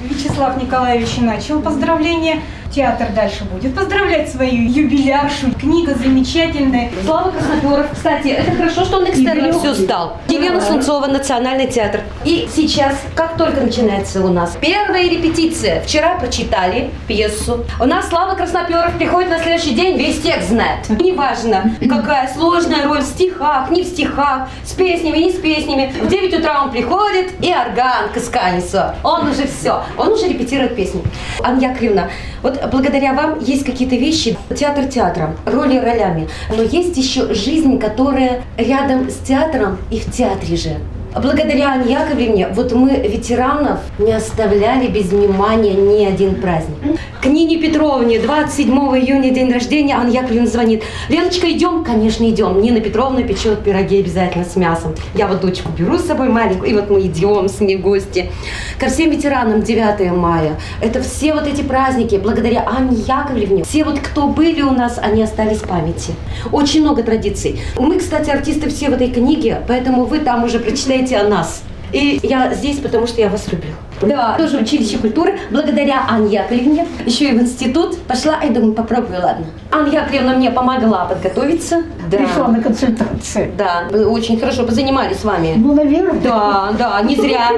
Вячеслав 0.00 0.62
Николаевич 0.62 1.16
начал 1.18 1.60
поздравление. 1.60 2.40
Театр 2.74 3.08
дальше 3.14 3.44
будет 3.44 3.74
поздравлять 3.74 4.30
свою 4.30 4.66
юбиляршу. 4.66 5.52
Книга 5.60 5.94
замечательная. 5.94 6.90
Слава 7.04 7.30
Красноперов. 7.30 7.90
Кстати, 7.92 8.28
это 8.28 8.50
хорошо, 8.52 8.86
что 8.86 8.96
он 8.96 9.10
экстерном 9.10 9.52
все 9.52 9.74
стал. 9.74 10.16
Елена 10.28 10.58
Сунцова, 10.58 11.06
Национальный 11.06 11.66
театр. 11.66 12.00
И 12.24 12.48
сейчас, 12.50 12.96
как 13.14 13.36
только 13.36 13.60
начинается 13.60 14.24
у 14.24 14.32
нас 14.32 14.56
первая 14.58 15.02
репетиция, 15.02 15.82
вчера 15.82 16.14
прочитали 16.18 16.90
пьесу. 17.06 17.66
У 17.78 17.84
нас 17.84 18.08
Слава 18.08 18.36
Красноперов 18.36 18.96
приходит 18.96 19.28
на 19.28 19.38
следующий 19.38 19.74
день, 19.74 19.98
весь 19.98 20.22
текст 20.22 20.48
знает. 20.48 20.88
Неважно, 20.88 21.76
какая 21.78 22.26
сложная 22.32 22.86
роль 22.86 23.02
в 23.02 23.04
стихах, 23.04 23.70
не 23.70 23.82
в 23.82 23.86
стихах, 23.86 24.48
с 24.64 24.72
песнями, 24.72 25.18
не 25.18 25.32
с 25.32 25.36
песнями. 25.36 25.92
В 26.00 26.08
9 26.08 26.38
утра 26.38 26.62
он 26.62 26.70
приходит, 26.70 27.32
и 27.40 27.52
орган 27.52 28.08
касканится. 28.14 28.94
Он 29.02 29.28
уже 29.28 29.46
все, 29.46 29.82
он 29.98 30.12
уже 30.12 30.26
репетирует 30.26 30.74
песни. 30.74 31.02
Анна 31.42 31.60
Яковлевна, 31.60 32.08
вот 32.42 32.61
благодаря 32.70 33.14
вам 33.14 33.40
есть 33.40 33.64
какие-то 33.64 33.96
вещи, 33.96 34.36
театр 34.56 34.86
театром, 34.86 35.36
роли 35.46 35.78
ролями, 35.78 36.28
но 36.54 36.62
есть 36.62 36.96
еще 36.96 37.32
жизнь, 37.34 37.78
которая 37.78 38.42
рядом 38.56 39.10
с 39.10 39.16
театром 39.16 39.78
и 39.90 39.98
в 39.98 40.10
театре 40.10 40.56
же. 40.56 40.76
Благодаря 41.14 41.74
Анне 41.74 41.92
Яковлевне, 41.92 42.48
вот 42.48 42.72
мы 42.72 42.96
ветеранов 42.96 43.80
не 43.98 44.12
оставляли 44.12 44.86
без 44.86 45.10
внимания 45.10 45.74
ни 45.74 46.06
один 46.06 46.36
праздник. 46.36 46.98
К 47.20 47.26
Нине 47.26 47.58
Петровне 47.58 48.18
27 48.18 48.70
июня 48.74 49.30
день 49.30 49.52
рождения 49.52 49.94
Анна 49.94 50.10
Яковлевна 50.10 50.46
звонит. 50.46 50.84
Леночка, 51.10 51.52
идем? 51.52 51.84
Конечно, 51.84 52.28
идем. 52.28 52.62
Нина 52.62 52.80
Петровна 52.80 53.22
печет 53.24 53.62
пироги 53.62 54.00
обязательно 54.00 54.44
с 54.46 54.56
мясом. 54.56 54.94
Я 55.14 55.26
вот 55.26 55.42
дочку 55.42 55.70
беру 55.76 55.98
с 55.98 56.06
собой 56.06 56.30
маленькую, 56.30 56.70
и 56.70 56.74
вот 56.74 56.88
мы 56.88 57.02
идем 57.02 57.46
с 57.46 57.60
ней 57.60 57.76
в 57.76 57.82
гости. 57.82 58.30
Ко 58.78 58.88
всем 58.88 59.10
ветеранам 59.10 59.62
9 59.62 60.12
мая. 60.12 60.58
Это 60.80 61.02
все 61.02 61.34
вот 61.34 61.46
эти 61.46 61.60
праздники, 61.60 62.14
благодаря 62.14 62.66
Анне 62.66 62.96
Яковлевне. 62.96 63.64
Все 63.64 63.84
вот, 63.84 64.00
кто 64.00 64.28
были 64.28 64.62
у 64.62 64.70
нас, 64.70 64.98
они 64.98 65.22
остались 65.22 65.58
в 65.58 65.68
памяти. 65.68 66.12
Очень 66.50 66.80
много 66.80 67.02
традиций. 67.02 67.60
Мы, 67.76 67.98
кстати, 67.98 68.30
артисты 68.30 68.70
все 68.70 68.88
в 68.88 68.94
этой 68.94 69.08
книге, 69.08 69.60
поэтому 69.68 70.04
вы 70.06 70.18
там 70.18 70.44
уже 70.44 70.58
прочитаете 70.58 71.01
о 71.10 71.24
нас. 71.28 71.62
И 71.92 72.20
я 72.22 72.54
здесь, 72.54 72.78
потому 72.78 73.06
что 73.06 73.20
я 73.20 73.28
вас 73.28 73.46
люблю. 73.52 73.70
Да, 74.00 74.34
тоже 74.38 74.56
училище 74.58 74.98
культуры. 74.98 75.38
Благодаря 75.50 76.06
Анне 76.08 76.34
Яковлевне. 76.36 76.86
Еще 77.04 77.26
и 77.26 77.32
в 77.38 77.42
институт 77.42 77.98
пошла, 78.04 78.36
и 78.42 78.48
думаю, 78.48 78.72
попробую, 78.72 79.20
ладно. 79.22 79.44
Анна 79.70 79.88
Яковлевна 79.88 80.34
мне 80.34 80.50
помогла 80.50 81.04
подготовиться. 81.04 81.82
Да. 82.10 82.16
Пришла 82.18 82.48
на 82.48 82.62
консультации. 82.62 83.52
Да, 83.56 83.84
вы 83.90 84.06
очень 84.06 84.40
хорошо 84.40 84.64
позанимались 84.64 85.18
с 85.18 85.24
вами. 85.24 85.54
Ну, 85.56 85.74
наверное. 85.74 86.18
Да, 86.20 86.72
да, 86.78 87.00
не 87.02 87.14
зря. 87.14 87.50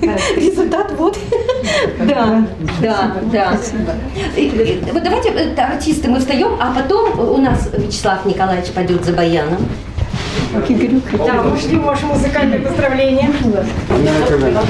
Результат 0.36 0.92
вот. 0.98 1.18
Да, 2.00 2.44
да, 2.82 3.12
да. 3.32 3.52
И- 4.36 4.82
Вот 4.92 5.02
давайте, 5.02 5.30
э, 5.30 5.54
артисты, 5.60 6.08
мы 6.08 6.18
встаем, 6.20 6.50
а 6.60 6.72
потом 6.74 7.18
у 7.18 7.38
нас 7.38 7.68
Вячеслав 7.76 8.24
Николаевич 8.26 8.70
пойдет 8.72 9.04
за 9.04 9.12
баяном. 9.12 9.58
Да, 11.12 11.42
мы 11.42 11.56
ждем 11.56 11.82
ваше 11.82 12.06
музыкальное 12.06 12.60
поздравление. 12.60 13.30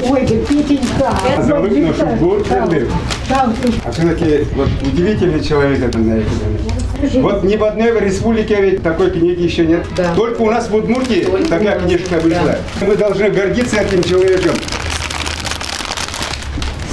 Ой, 0.09 0.21
да 0.21 0.35
Петенька. 0.47 1.41
Зовут 1.41 1.77
нашу 1.77 2.43
там, 3.29 3.53
А 3.85 3.91
все-таки 3.91 4.45
вот 4.55 4.67
удивительный 4.81 5.43
человек 5.43 5.81
это, 5.83 5.99
знаете. 5.99 6.27
Вот 7.15 7.43
ни 7.43 7.55
в 7.55 7.63
одной 7.63 7.99
республике 7.99 8.61
ведь 8.61 8.83
такой 8.83 9.09
книги 9.11 9.41
еще 9.41 9.65
нет. 9.65 9.85
Только 10.15 10.41
у 10.41 10.51
нас 10.51 10.69
в 10.69 10.75
Удмуртии 10.75 11.27
такая 11.47 11.79
книжка 11.79 12.19
вышла. 12.19 12.57
Мы 12.81 12.95
должны 12.95 13.29
гордиться 13.29 13.81
этим 13.81 14.03
человеком. 14.03 14.53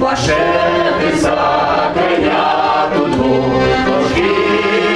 Ваше 0.00 0.40
гезאַגען 1.00 2.24
האט 2.32 2.92
דו, 2.94 3.04
צו 3.84 3.96
גיי 4.14 4.32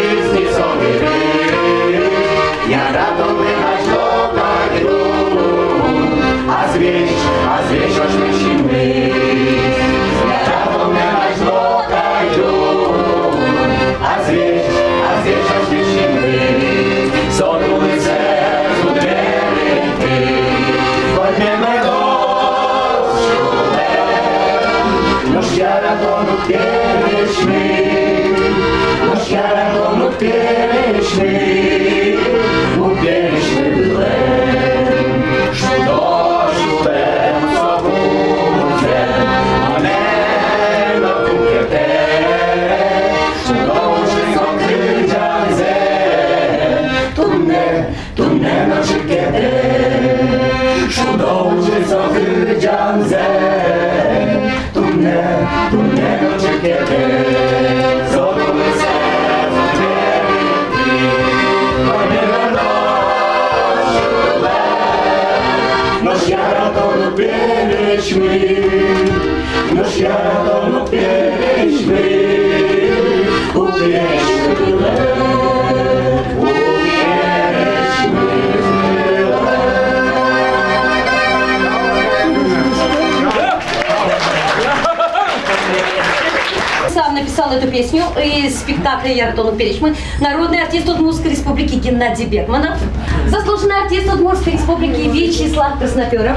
אין 0.08 0.20
די 0.32 0.44
סכונע. 0.54 1.12
איך 2.70 2.86
גאָט 2.94 3.18
מען 3.38 3.60
האָט 3.64 4.32
געהויבן, 4.36 5.02
אז 6.58 6.72
וויש, 6.76 7.22
א 7.54 7.58
וויש 7.68 7.96
אש 8.04 8.14
из 88.52 88.60
спектакля 88.60 89.12
«Яртон 89.12 89.56
Перечмы». 89.56 89.96
Народный 90.20 90.62
артист 90.62 90.88
Удмуртской 90.88 91.30
республики 91.30 91.76
Геннадий 91.76 92.26
Бекманов. 92.26 92.78
Заслуженный 93.28 93.82
артист 93.82 94.12
Удмуртской 94.12 94.52
республики 94.52 95.08
Вячеслав 95.08 95.78
Красноперов. 95.78 96.36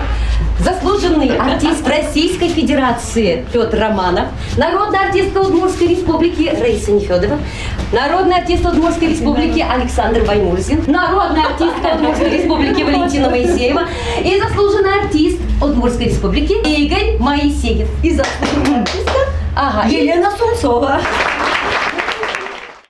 Заслуженный 0.59 1.37
артист 1.37 1.85
Российской 1.87 2.47
Федерации 2.47 3.45
Петр 3.51 3.77
Романов. 3.77 4.27
Народная 4.57 5.07
артистка 5.07 5.39
Удмуртской 5.39 5.87
республики 5.89 6.49
Раиса 6.59 6.91
Нефедова. 6.91 7.37
Народный 7.91 8.37
артист 8.37 8.65
Удмуртской 8.65 9.09
республики 9.09 9.59
Александр 9.59 10.23
Баймурзин. 10.25 10.83
Народная 10.87 11.47
артистка 11.47 11.95
Удмуртской 11.95 12.29
республики 12.29 12.81
Валентина 12.81 13.29
Моисеева. 13.29 13.81
И 14.23 14.39
заслуженный 14.39 15.01
артист 15.03 15.39
Удмуртской 15.61 16.05
республики 16.05 16.53
Игорь 16.53 17.17
Моисеев. 17.19 17.89
И 18.01 18.11
заслуженная 18.11 18.81
артистка 18.81 19.19
Ага, 19.57 19.87
Елена 19.87 20.29
Сунцова. 20.37 20.99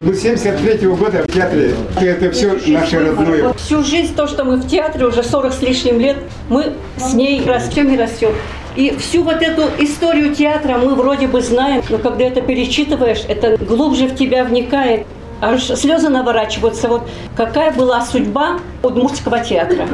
Мы 0.05 0.13
с 0.13 0.21
73 0.21 0.87
года 0.89 1.23
в 1.23 1.33
театре. 1.33 1.73
Это 1.99 2.29
все 2.29 2.59
наше 2.67 2.99
родное. 2.99 3.53
Всю 3.53 3.83
жизнь 3.83 4.15
то, 4.15 4.27
что 4.27 4.43
мы 4.43 4.57
в 4.57 4.67
театре, 4.67 5.07
уже 5.07 5.23
40 5.23 5.51
с 5.51 5.61
лишним 5.63 5.99
лет, 5.99 6.17
мы 6.47 6.73
с 6.97 7.13
ней 7.13 7.43
растем 7.43 7.91
и 7.91 7.97
растем. 7.97 8.31
И 8.75 8.95
всю 8.99 9.23
вот 9.23 9.41
эту 9.41 9.63
историю 9.79 10.35
театра 10.35 10.77
мы 10.77 10.93
вроде 10.93 11.25
бы 11.25 11.41
знаем, 11.41 11.81
но 11.89 11.97
когда 11.97 12.25
это 12.25 12.41
перечитываешь, 12.41 13.23
это 13.27 13.57
глубже 13.57 14.05
в 14.05 14.15
тебя 14.15 14.43
вникает. 14.43 15.07
Аж 15.41 15.63
слезы 15.63 16.09
наворачиваются. 16.09 16.87
Вот 16.87 17.09
какая 17.35 17.71
была 17.71 18.05
судьба 18.05 18.59
Удмуртского 18.83 19.39
театра. 19.39 19.87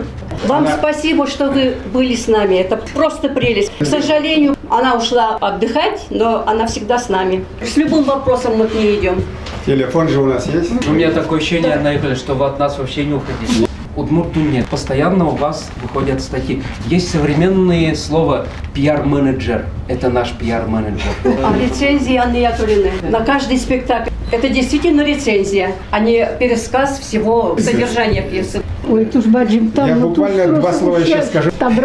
Вам 0.45 0.67
спасибо, 0.78 1.26
что 1.26 1.50
вы 1.50 1.76
были 1.93 2.15
с 2.15 2.28
нами. 2.28 2.56
Это 2.56 2.76
просто 2.93 3.30
прелесть. 3.30 3.71
К 3.80 3.86
сожалению, 3.86 4.58
она 4.69 4.95
ушла 4.95 5.38
отдыхать, 5.39 6.08
но 6.10 6.43
она 6.45 6.67
всегда 6.67 7.00
с 7.00 7.08
нами. 7.08 7.45
С 7.62 7.78
любым 7.78 8.04
вопросом 8.04 8.58
мы 8.58 8.67
к 8.67 8.74
ней 8.74 9.00
идем. 9.00 9.24
Телефон 9.65 10.08
же 10.08 10.19
у 10.19 10.26
нас 10.26 10.47
есть. 10.47 10.71
У 10.88 10.91
меня 10.91 11.12
такое 11.12 11.39
ощущение, 11.39 11.74
Яковлевна, 11.74 12.15
что 12.15 12.34
вы 12.34 12.45
от 12.45 12.58
нас 12.58 12.80
вообще 12.80 13.06
не 13.06 13.13
уходите. 13.13 13.67
Удмурту 13.95 14.39
нет. 14.39 14.65
Постоянно 14.67 15.28
у 15.28 15.36
вас 15.36 15.69
выходят 15.84 16.21
статьи. 16.21 16.63
Есть 16.88 17.12
современные 17.12 17.95
слова 17.95 18.47
пиар-менеджер. 18.74 19.65
Это 19.88 20.10
наш 20.10 20.32
пиар-менеджер. 20.32 21.12
А 21.26 21.56
рецензии 21.58 22.15
Анны 22.15 22.38
Яковлевны 22.38 22.91
на 23.10 23.19
каждый 23.19 23.58
спектакль. 23.58 24.10
Это 24.32 24.47
действительно 24.47 25.02
рецензия, 25.02 25.74
а 25.91 26.00
не 26.00 26.26
пересказ 26.39 27.00
всего 27.00 27.58
содержания 27.60 28.21
пьесы. 28.21 28.62
Ой, 28.89 29.06
ж 29.21 29.26
баджим 29.26 29.71
там. 29.71 29.88
Я 29.88 29.95
буквально 29.95 30.45
тут 30.45 30.60
два 30.62 30.74
слова 30.74 30.97
еще 30.97 31.08
сейчас 31.08 31.28
скажу. 31.28 31.52
Там. 31.60 31.78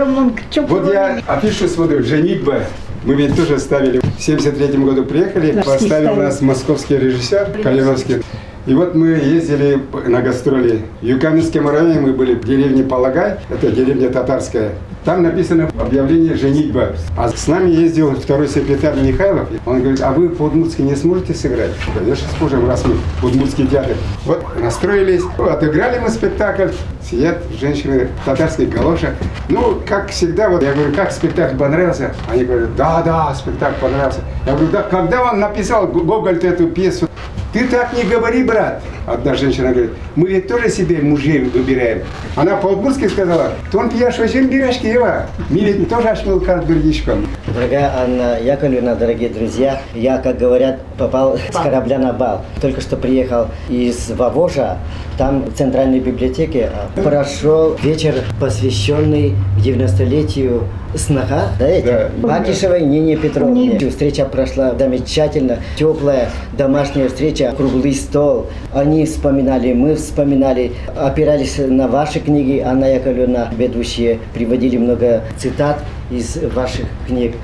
Вот 0.69 0.93
я 0.93 1.21
афишу 1.27 1.69
смотрю, 1.69 2.05
«Женитьба». 2.05 2.62
Мы 3.05 3.15
ведь 3.15 3.37
тоже 3.37 3.59
ставили. 3.59 4.01
В 4.19 4.23
73 4.23 4.79
году 4.79 5.05
приехали, 5.05 5.53
Да, 5.53 5.63
поставил 5.63 6.17
нас 6.17 6.41
московский 6.41 6.97
режиссер 6.97 7.61
Калиновский. 7.63 8.23
И 8.67 8.75
вот 8.75 8.97
мы 8.97 9.11
ездили 9.11 9.81
на 10.07 10.21
гастроли. 10.23 10.83
В 11.01 11.05
Юкаминском 11.05 11.69
районе 11.69 12.01
мы 12.01 12.13
были 12.13 12.35
в 12.35 12.45
деревне 12.45 12.83
Полагай, 12.83 13.39
это 13.49 13.71
деревня 13.71 14.11
татарская. 14.11 14.73
Там 15.05 15.23
написано 15.23 15.71
объявление 15.81 16.35
«Женитьба». 16.35 16.97
А 17.17 17.29
с 17.29 17.47
нами 17.47 17.71
ездил 17.71 18.11
второй 18.17 18.49
секретарь 18.49 18.99
Михайлов. 18.99 19.49
Он 19.65 19.81
говорит, 19.81 20.01
а 20.03 20.11
вы 20.11 20.31
по-удмуртски 20.31 20.83
не 20.83 20.97
сможете 20.97 21.33
сыграть? 21.33 21.71
Конечно, 21.97 22.27
сможем, 22.39 22.69
раз 22.69 22.85
мы 22.85 22.97
удмуртский 23.23 23.69
театр. 23.69 23.95
Вот 24.25 24.45
настроились, 24.61 25.23
отыграли 25.39 26.01
мы 26.01 26.09
спектакль. 26.09 26.71
Сидят 27.09 27.39
женщины 27.61 28.09
в 28.21 28.25
татарских 28.25 28.69
галошах. 28.71 29.15
Ну, 29.49 29.81
как 29.87 30.11
всегда, 30.11 30.49
вот 30.49 30.65
я 30.65 30.73
говорю, 30.73 30.93
как 30.93 31.13
спектакль 31.13 31.57
понравился? 31.57 32.13
Они 32.29 32.43
говорят, 32.43 32.75
да, 32.75 33.01
да, 33.03 33.33
спектакль 33.33 33.81
понравился. 33.81 34.23
Я 34.45 34.55
говорю, 34.55 34.73
да, 34.73 34.83
когда 34.83 35.23
он 35.23 35.39
написал 35.39 35.87
Гоголь 35.87 36.39
эту 36.39 36.67
пьесу? 36.67 37.09
Ты 37.53 37.67
так 37.69 37.93
не 37.95 38.05
говори, 38.05 38.43
брат. 38.43 38.83
Одна 39.07 39.35
женщина 39.35 39.71
говорит, 39.71 39.93
мы 40.17 40.29
ведь 40.29 40.49
тоже 40.49 40.69
себе 40.69 40.99
мужей 41.01 41.45
выбираем. 41.45 42.03
Она 42.35 42.57
по-удмуртски 42.57 43.09
сказала, 43.09 43.53
тон 43.71 43.89
пьяш 43.89 44.19
очень 44.19 44.49
бирашки 44.49 44.89
его. 44.89 45.23
Мы 45.49 45.61
ведь 45.61 45.89
тоже 45.89 46.09
ашмил 46.09 46.41
карт 46.41 46.67
бердичком. 46.67 47.27
Дорогая 47.57 47.90
Анна 47.97 48.38
Яковлевна, 48.38 48.95
дорогие 48.97 49.31
друзья, 49.31 49.81
я, 49.95 50.19
как 50.19 50.37
говорят, 50.37 50.79
попал 50.99 51.38
с 51.38 51.57
корабля 51.57 51.99
на 51.99 52.12
бал. 52.12 52.42
Только 52.61 52.83
что 52.83 52.99
приехал 52.99 53.47
из 53.71 54.11
Вавожа, 54.11 54.77
там 55.16 55.40
в 55.45 55.55
Центральной 55.55 56.01
библиотеке 56.01 56.69
а, 56.71 57.01
прошел 57.01 57.75
вечер, 57.83 58.16
посвященный 58.38 59.35
90-летию 59.64 60.64
сноха, 60.95 61.49
да, 61.59 61.66
эти? 61.66 61.87
Да. 61.87 62.11
Бакишевой 62.19 62.83
Нине 62.83 63.16
Петровне. 63.16 63.79
Встреча 63.88 64.27
прошла 64.27 64.75
замечательно, 64.79 65.61
теплая 65.79 66.29
домашняя 66.59 67.09
встреча, 67.09 67.55
круглый 67.57 67.95
стол. 67.95 68.49
Они 68.75 69.07
вспоминали, 69.07 69.73
мы 69.73 69.95
вспоминали, 69.95 70.73
опирались 70.95 71.57
на 71.57 71.88
ваши 71.88 72.21
книги, 72.21 72.59
Анна 72.59 72.85
Яковлевна, 72.85 73.49
ведущие, 73.57 74.19
приводили 74.35 74.77
много 74.77 75.23
цитат 75.38 75.79
из 76.11 76.37
ваших 76.55 76.87
книг. 77.07 77.35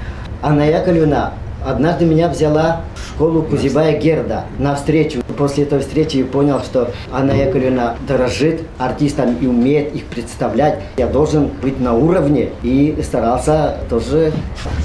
Анна 0.42 0.62
Яковлевна 0.62 1.32
однажды 1.64 2.04
меня 2.04 2.28
взяла 2.28 2.80
в 2.94 3.08
школу 3.14 3.42
Кузибая 3.42 3.98
Герда 3.98 4.44
на 4.58 4.74
встречу. 4.74 5.20
После 5.36 5.64
этой 5.64 5.80
встречи 5.80 6.18
я 6.18 6.24
понял, 6.24 6.60
что 6.60 6.90
Анна 7.12 7.32
Яковлевна 7.32 7.96
дорожит 8.06 8.62
артистам 8.78 9.36
и 9.40 9.46
умеет 9.46 9.94
их 9.94 10.04
представлять. 10.04 10.80
Я 10.96 11.06
должен 11.06 11.50
быть 11.62 11.80
на 11.80 11.94
уровне 11.94 12.50
и 12.62 12.98
старался 13.02 13.76
тоже. 13.88 14.32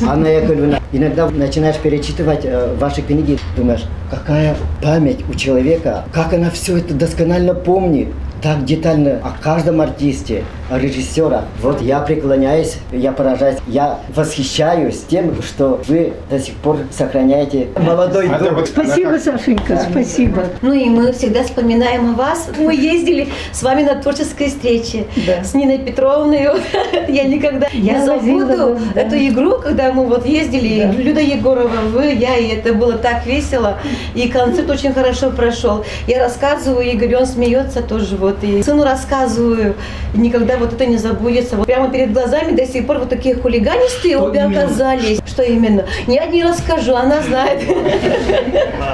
Анна 0.07 0.27
Яковлевна, 0.27 0.79
иногда 0.91 1.29
начинаешь 1.29 1.77
перечитывать 1.77 2.41
э, 2.43 2.75
ваши 2.79 3.01
книги, 3.01 3.37
думаешь, 3.55 3.85
какая 4.09 4.55
память 4.81 5.19
у 5.29 5.33
человека, 5.33 6.05
как 6.13 6.33
она 6.33 6.49
все 6.49 6.77
это 6.77 6.93
досконально 6.93 7.53
помнит 7.53 8.09
так 8.41 8.65
детально 8.65 9.19
о 9.23 9.31
каждом 9.41 9.81
артисте, 9.81 10.43
о 10.69 10.77
режиссерах. 10.77 11.45
Вот 11.61 11.81
я 11.81 11.99
преклоняюсь, 12.01 12.77
я 12.91 13.11
поражаюсь, 13.11 13.57
я 13.67 13.99
восхищаюсь 14.13 15.01
тем, 15.09 15.41
что 15.41 15.81
вы 15.87 16.13
до 16.29 16.39
сих 16.39 16.55
пор 16.55 16.77
сохраняете 16.91 17.67
молодой 17.79 18.27
дух. 18.27 18.51
вот 18.51 18.67
Спасибо, 18.67 19.17
Сашенька, 19.17 19.79
спасибо. 19.89 20.43
Ну 20.61 20.73
и 20.73 20.85
мы 20.89 21.13
всегда 21.13 21.43
вспоминаем 21.43 22.11
о 22.11 22.13
вас. 22.13 22.49
Мы 22.57 22.75
ездили 22.75 23.27
с 23.53 23.63
вами 23.63 23.83
на 23.83 23.95
творческой 23.95 24.47
встрече 24.49 25.05
Да. 25.25 25.43
с 25.43 25.53
Ниной 25.53 25.77
Петровной. 25.79 26.47
Я 27.07 27.23
никогда 27.23 27.67
Я 27.71 27.99
не 27.99 28.05
забуду 28.05 28.73
вас, 28.73 28.79
да. 28.93 29.01
эту 29.01 29.15
игру, 29.15 29.59
когда 29.59 29.91
мы 29.93 30.05
вот 30.05 30.25
ездили, 30.25 30.83
Да. 30.83 30.91
Люда 31.01 31.21
Егорова, 31.21 31.81
вы, 31.93 32.13
я, 32.13 32.35
и 32.37 32.47
это 32.49 32.73
было 32.73 32.93
так 32.93 33.25
весело. 33.25 33.77
И 34.15 34.27
концерт 34.27 34.69
очень 34.69 34.93
хорошо 34.93 35.31
прошел. 35.31 35.85
Я 36.07 36.19
рассказываю, 36.19 36.85
Игорь, 36.91 37.15
он 37.15 37.25
смеется 37.25 37.81
тоже 37.81 38.15
вот. 38.17 38.43
И 38.43 38.61
сыну 38.63 38.83
рассказываю, 38.83 39.75
никогда 40.13 40.56
вот 40.57 40.73
это 40.73 40.85
не 40.85 40.97
забудется. 40.97 41.55
Вот 41.55 41.65
прямо 41.65 41.89
перед 41.89 42.13
глазами 42.13 42.55
до 42.55 42.65
сих 42.65 42.85
пор 42.87 42.99
вот 42.99 43.09
такие 43.09 43.35
хулиганистые 43.35 44.17
обе 44.17 44.41
оказались. 44.41 45.19
Что 45.25 45.43
именно? 45.43 45.85
Я 46.07 46.25
не 46.25 46.43
расскажу, 46.43 46.95
она 46.95 47.21
знает. 47.21 47.61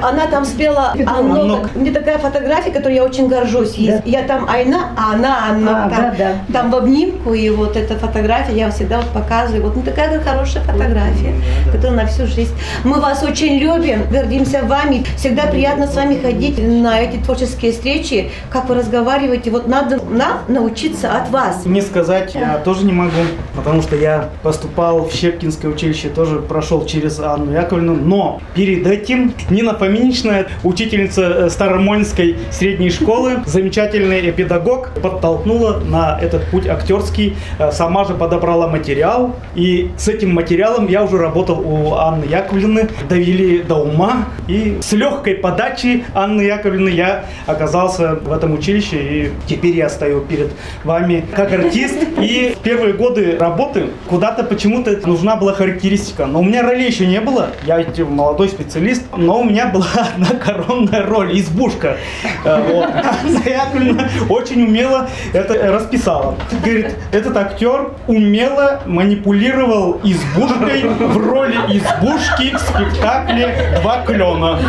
Она 0.02 0.28
там 0.28 0.45
спела 0.45 0.93
«Анно». 1.06 1.69
У 1.76 1.80
меня 1.80 1.93
такая 1.93 2.17
фотография, 2.17 2.71
которой 2.71 2.95
я 2.95 3.04
очень 3.04 3.28
горжусь. 3.28 3.76
Я 3.78 4.23
там 4.23 4.47
Айна, 4.49 4.91
а 4.97 5.13
она 5.13 5.49
Анна. 5.49 5.86
А, 5.86 6.52
там 6.52 6.71
в 6.71 6.76
обнимку, 6.76 7.34
и 7.34 7.49
вот 7.49 7.76
эта 7.76 7.97
фотография 7.97 8.56
я 8.56 8.71
всегда 8.71 8.97
вот 8.97 9.10
показываю. 9.10 9.63
Вот 9.63 9.76
ну, 9.76 9.82
такая 9.82 10.19
хорошая 10.19 10.63
фотография, 10.63 11.34
которая 11.71 12.04
на 12.04 12.06
всю 12.08 12.28
жизнь. 12.28 12.54
Мы 12.84 12.99
вас 12.99 13.23
очень 13.23 13.58
любим, 13.58 14.04
гордимся 14.10 14.63
вами. 14.63 15.06
Всегда 15.17 15.43
приятно 15.43 15.88
с 15.88 15.95
вами 15.95 16.19
ходить 16.19 16.58
на 16.58 16.99
эти 16.99 17.17
творческие 17.17 17.71
встречи. 17.71 18.32
Как 18.49 18.69
вы 18.69 18.76
разговариваете, 18.76 19.52
вот 19.52 19.67
надо 19.67 19.99
нам 20.10 20.39
научиться 20.47 21.15
от 21.15 21.30
вас. 21.30 21.53
Не 21.66 21.82
сказать 21.82 22.36
я 22.36 22.58
тоже 22.58 22.86
не 22.86 22.94
могу, 22.94 23.12
потому 23.56 23.82
что 23.82 23.96
я 23.96 24.30
поступал 24.42 25.06
в 25.06 25.13
Щепкинское 25.13 25.72
училище, 25.72 26.10
тоже 26.10 26.39
прошел 26.39 26.86
через 26.86 27.20
Анну 27.20 27.52
Яковлевну. 27.52 27.96
Но 27.96 28.42
перед 28.56 28.86
этим 28.88 29.34
Нина 29.50 29.74
Фоминична, 29.76 30.46
учительница 30.63 31.22
э, 31.22 31.50
Старомольнской 31.50 32.38
средней 32.52 32.89
школы, 32.89 33.44
замечательный 33.46 34.32
педагог, 34.32 34.89
подтолкнула 35.02 35.80
на 35.80 36.20
этот 36.20 36.46
путь 36.50 36.68
актерский. 36.68 37.36
Э, 37.60 37.72
Сама 37.72 38.06
же 38.06 38.13
подобрала 38.13 38.68
материал. 38.68 39.36
И 39.56 39.92
с 39.98 40.08
этим 40.08 40.34
материалом 40.34 40.88
я 40.88 41.04
уже 41.04 41.18
работал 41.18 41.60
у 41.60 41.96
Анны 41.96 42.26
Яковлевны. 42.26 42.89
Довели 43.10 43.62
до 43.62 43.76
ума. 43.76 44.26
И 44.48 44.80
с 44.82 44.92
легкой 44.94 45.36
подачи 45.36 46.06
Анны 46.13 46.42
Яковлевны 46.42 46.89
я 46.89 47.26
оказался 47.46 48.16
в 48.16 48.32
этом 48.32 48.54
училище. 48.54 48.98
И 48.98 49.32
теперь 49.48 49.76
я 49.76 49.89
стою 49.89 50.22
перед 50.22 50.52
вами 50.84 51.26
как 51.46 51.60
артист. 51.60 51.96
И 52.22 52.56
в 52.58 52.62
первые 52.62 52.94
годы 52.94 53.38
работы 53.38 53.88
куда-то 54.08 54.44
почему-то 54.44 54.96
нужна 55.06 55.36
была 55.36 55.54
характеристика. 55.54 56.26
Но 56.26 56.40
у 56.40 56.44
меня 56.44 56.62
роли 56.62 56.84
еще 56.84 57.06
не 57.06 57.20
было. 57.20 57.50
Я 57.66 57.78
ведь 57.78 58.00
молодой 58.00 58.50
специалист. 58.50 59.04
Но 59.16 59.42
у 59.42 59.44
меня 59.44 59.68
была 59.68 59.88
одна 60.16 60.40
коронная 60.40 61.06
роль. 61.06 61.38
Избушка. 61.40 61.98
Э, 62.46 62.62
вот. 62.72 63.46
Яковлевна 63.46 64.10
очень 64.30 64.64
умело 64.64 65.10
это 65.34 65.72
расписала. 65.72 66.36
Говорит, 66.64 66.96
этот 67.12 67.36
актер 67.36 67.92
умело 68.08 68.82
манипулировал 68.86 70.00
избушкой 70.04 70.84
в 70.84 71.18
роли 71.18 71.56
избушки 71.70 72.56
в 72.56 72.60
спектакле 72.60 73.80
«Два 73.82 74.04
клена». 74.06 74.60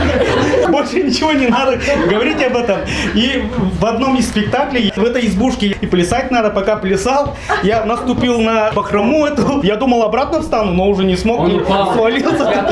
Больше 0.85 1.03
ничего 1.03 1.33
не 1.33 1.47
надо 1.47 1.79
говорить 2.11 2.43
об 2.43 2.57
этом. 2.57 2.81
И 3.15 3.43
в 3.81 3.87
одном 3.87 4.17
из 4.17 4.29
спектаклей 4.29 4.93
в 4.95 5.05
этой 5.05 5.27
избушке 5.27 5.69
и 5.81 5.87
плясать 5.87 6.31
надо, 6.31 6.51
пока 6.51 6.77
плясал, 6.77 7.37
я 7.63 7.85
наступил 7.85 8.41
на 8.41 8.71
бахрому 8.73 9.25
эту. 9.27 9.63
Я 9.63 9.77
думал, 9.77 10.03
обратно 10.03 10.43
встану, 10.43 10.73
но 10.73 10.89
уже 10.89 11.05
не 11.05 11.17
смог. 11.17 11.49
и 11.49 11.59
свалился, 11.95 12.65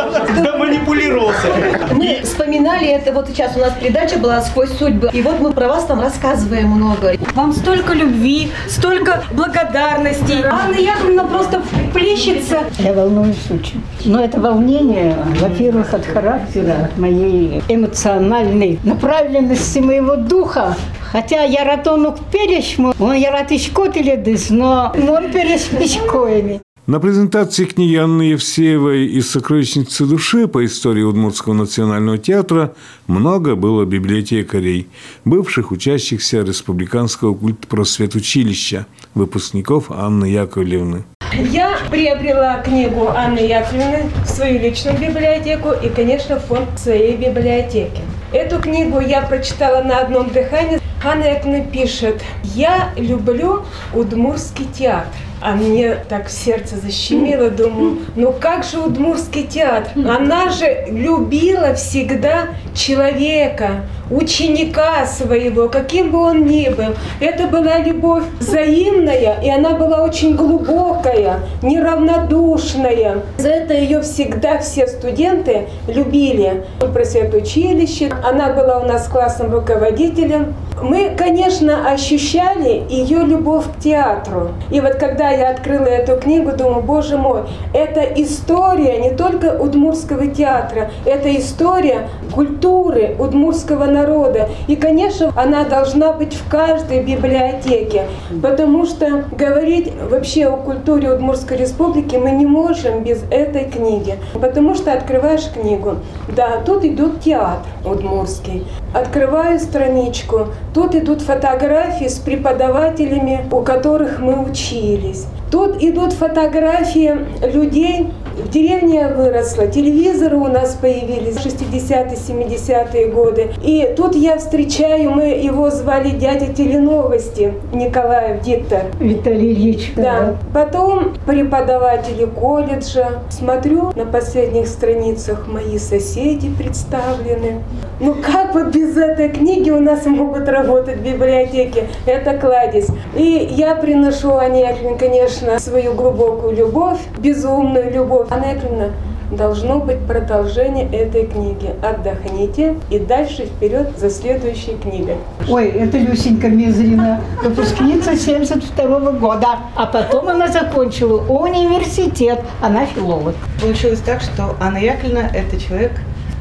доманипулировался. 0.42 1.46
Мы 1.92 2.20
вспоминали 2.22 2.88
это, 2.88 3.12
вот 3.12 3.28
сейчас 3.28 3.56
у 3.56 3.60
нас 3.60 3.72
передача 3.80 4.18
была 4.18 4.42
«Сквозь 4.42 4.76
судьбы», 4.76 5.08
и 5.12 5.22
вот 5.22 5.40
мы 5.40 5.52
про 5.52 5.68
вас 5.68 5.84
там 5.84 6.00
рассказываем 6.00 6.68
много. 6.68 7.14
Вам 7.34 7.52
столько 7.52 7.94
любви, 7.94 8.50
столько 8.68 9.22
благодарности. 9.32 10.44
Анна 10.44 10.74
Яковлевна 10.74 11.24
просто 11.24 11.62
плещется. 11.94 12.60
Я 12.78 12.92
волнуюсь 12.92 13.50
очень. 13.50 13.82
Но 14.04 14.22
это 14.22 14.40
волнение, 14.40 15.16
во-первых, 15.40 15.94
от 15.94 16.04
характера, 16.04 16.74
от 16.84 16.98
моей 16.98 17.62
эмоциональной 18.02 18.78
направленности 18.84 19.78
моего 19.78 20.16
духа. 20.16 20.76
Хотя 21.12 21.42
я 21.44 21.64
ратону 21.64 22.16
перешму, 22.32 22.94
он 22.98 23.14
я 23.14 23.30
ратишкотеледыс, 23.30 24.50
но 24.50 24.92
он 24.94 25.30
переспичкоями. 25.30 26.60
На 26.86 26.98
презентации 26.98 27.64
книги 27.64 27.94
Анны 27.94 28.22
Евсеевой 28.22 29.06
из 29.06 29.30
«Сокровищницы 29.30 30.04
души» 30.04 30.48
по 30.48 30.64
истории 30.64 31.02
Удмуртского 31.02 31.52
национального 31.54 32.18
театра 32.18 32.74
много 33.06 33.54
было 33.54 33.84
библиотекарей, 33.84 34.88
бывших 35.24 35.70
учащихся 35.70 36.40
Республиканского 36.40 37.34
культпросветучилища, 37.34 38.86
выпускников 39.14 39.92
Анны 39.92 40.24
Яковлевны. 40.24 41.04
Я 41.38 41.78
приобрела 41.90 42.58
книгу 42.58 43.08
Анны 43.08 43.38
Яковлевны 43.38 44.10
в 44.22 44.28
свою 44.28 44.58
личную 44.58 44.98
библиотеку 44.98 45.70
и, 45.70 45.88
конечно, 45.88 46.38
фонд 46.38 46.78
своей 46.78 47.16
библиотеки. 47.16 48.02
Эту 48.34 48.60
книгу 48.60 49.00
я 49.00 49.22
прочитала 49.22 49.82
на 49.82 50.00
одном 50.00 50.28
дыхании. 50.28 50.78
Анна 51.02 51.24
Яковлевна 51.24 51.64
пишет, 51.64 52.22
я 52.42 52.90
люблю 52.96 53.64
Удмурский 53.94 54.66
театр. 54.66 55.08
А 55.44 55.56
мне 55.56 55.96
так 56.08 56.28
сердце 56.30 56.76
защемило, 56.76 57.50
думаю, 57.50 57.98
ну 58.14 58.32
как 58.32 58.62
же 58.62 58.78
Удмурский 58.78 59.42
театр? 59.42 59.90
Она 59.96 60.50
же 60.50 60.86
любила 60.88 61.74
всегда 61.74 62.50
человека, 62.74 63.82
ученика 64.08 65.04
своего, 65.04 65.68
каким 65.68 66.12
бы 66.12 66.20
он 66.20 66.46
ни 66.46 66.68
был. 66.68 66.94
Это 67.18 67.48
была 67.48 67.78
любовь 67.78 68.22
взаимная, 68.38 69.40
и 69.42 69.50
она 69.50 69.70
была 69.70 70.04
очень 70.04 70.36
глубокая, 70.36 71.40
неравнодушная. 71.60 73.22
За 73.38 73.48
это 73.48 73.74
ее 73.74 74.02
всегда 74.02 74.58
все 74.58 74.86
студенты 74.86 75.66
любили. 75.88 76.64
Просветучилище, 76.78 78.12
она 78.22 78.52
была 78.52 78.78
у 78.78 78.86
нас 78.86 79.08
классным 79.08 79.52
руководителем. 79.52 80.54
Мы, 80.80 81.14
конечно, 81.16 81.90
ощущали 81.90 82.84
ее 82.88 83.20
любовь 83.20 83.64
к 83.66 83.80
театру. 83.80 84.50
И 84.70 84.80
вот 84.80 84.94
когда 84.94 85.30
я 85.30 85.50
открыла 85.50 85.86
эту 85.86 86.16
книгу, 86.16 86.52
думаю, 86.52 86.82
боже 86.82 87.16
мой, 87.16 87.42
это 87.74 88.00
история 88.00 88.98
не 88.98 89.10
только 89.10 89.56
Удмурского 89.60 90.26
театра, 90.28 90.90
это 91.04 91.34
история 91.36 92.08
культуры 92.32 93.14
удмурского 93.18 93.84
народа. 93.84 94.48
И, 94.66 94.76
конечно, 94.76 95.32
она 95.36 95.64
должна 95.64 96.12
быть 96.12 96.34
в 96.34 96.48
каждой 96.48 97.02
библиотеке, 97.02 98.06
потому 98.42 98.86
что 98.86 99.24
говорить 99.32 99.92
вообще 100.10 100.46
о 100.46 100.56
культуре 100.56 101.12
Удмурской 101.12 101.56
республики 101.56 102.16
мы 102.16 102.32
не 102.32 102.46
можем 102.46 103.02
без 103.02 103.22
этой 103.30 103.64
книги. 103.64 104.16
Потому 104.34 104.74
что 104.74 104.92
открываешь 104.92 105.48
книгу, 105.52 105.96
да, 106.34 106.60
тут 106.64 106.84
идет 106.84 107.20
театр 107.20 107.62
удмурский. 107.84 108.66
Открываю 108.94 109.58
страничку, 109.58 110.48
тут 110.74 110.94
идут 110.94 111.22
фотографии 111.22 112.08
с 112.08 112.18
преподавателями, 112.18 113.46
у 113.50 113.62
которых 113.62 114.18
мы 114.20 114.42
учились. 114.44 115.26
Тут 115.50 115.82
идут 115.82 116.12
фотографии 116.12 117.14
людей, 117.46 118.10
в 118.36 118.48
деревне 118.48 119.00
я 119.00 119.08
выросла, 119.08 119.66
телевизоры 119.66 120.36
у 120.36 120.48
нас 120.48 120.74
появились 120.74 121.36
в 121.36 121.46
60-е, 121.46 122.16
70-е 122.16 123.06
годы. 123.08 123.50
И 123.62 123.92
тут 123.96 124.14
я 124.14 124.38
встречаю, 124.38 125.10
мы 125.10 125.24
его 125.24 125.70
звали 125.70 126.10
дядя 126.10 126.52
Теленовости, 126.52 127.54
Николаев 127.72 128.42
диктор. 128.42 128.82
Виталий 128.98 129.52
Ильич. 129.52 129.92
Да. 129.96 130.02
да. 130.02 130.36
Потом 130.52 131.14
преподаватели 131.26 132.24
колледжа. 132.24 133.22
Смотрю, 133.30 133.92
на 133.94 134.06
последних 134.06 134.68
страницах 134.68 135.46
мои 135.48 135.78
соседи 135.78 136.48
представлены. 136.48 137.62
Ну 138.00 138.14
как 138.14 138.54
вот 138.54 138.74
без 138.74 138.96
этой 138.96 139.28
книги 139.28 139.70
у 139.70 139.80
нас 139.80 140.06
могут 140.06 140.48
работать 140.48 140.98
библиотеки? 140.98 141.84
Это 142.06 142.36
кладезь. 142.38 142.88
И 143.14 143.48
я 143.52 143.74
приношу 143.74 144.36
Ане 144.36 144.74
конечно, 144.98 145.58
свою 145.58 145.94
глубокую 145.94 146.56
любовь, 146.56 146.98
безумную 147.18 147.92
любовь. 147.92 148.26
Анна 148.32 148.46
Яковлевна, 148.46 148.92
должно 149.30 149.78
быть 149.78 149.98
продолжение 150.06 150.88
этой 150.90 151.26
книги. 151.26 151.70
Отдохните 151.82 152.76
и 152.88 152.98
дальше 152.98 153.44
вперед 153.44 153.90
за 153.98 154.08
следующей 154.08 154.78
книгой. 154.82 155.16
Ой, 155.50 155.68
это 155.68 155.98
Люсенька 155.98 156.48
Мизрина, 156.48 157.20
выпускница 157.42 158.16
72 158.16 158.84
-го 158.84 159.18
года. 159.18 159.58
А 159.76 159.84
потом 159.84 160.28
она 160.28 160.48
закончила 160.48 161.20
университет. 161.28 162.40
Она 162.62 162.86
филолог. 162.86 163.34
Получилось 163.60 164.00
так, 164.00 164.22
что 164.22 164.56
Анна 164.60 164.78
Яковлевна– 164.78 165.28
это 165.34 165.60
человек 165.60 165.92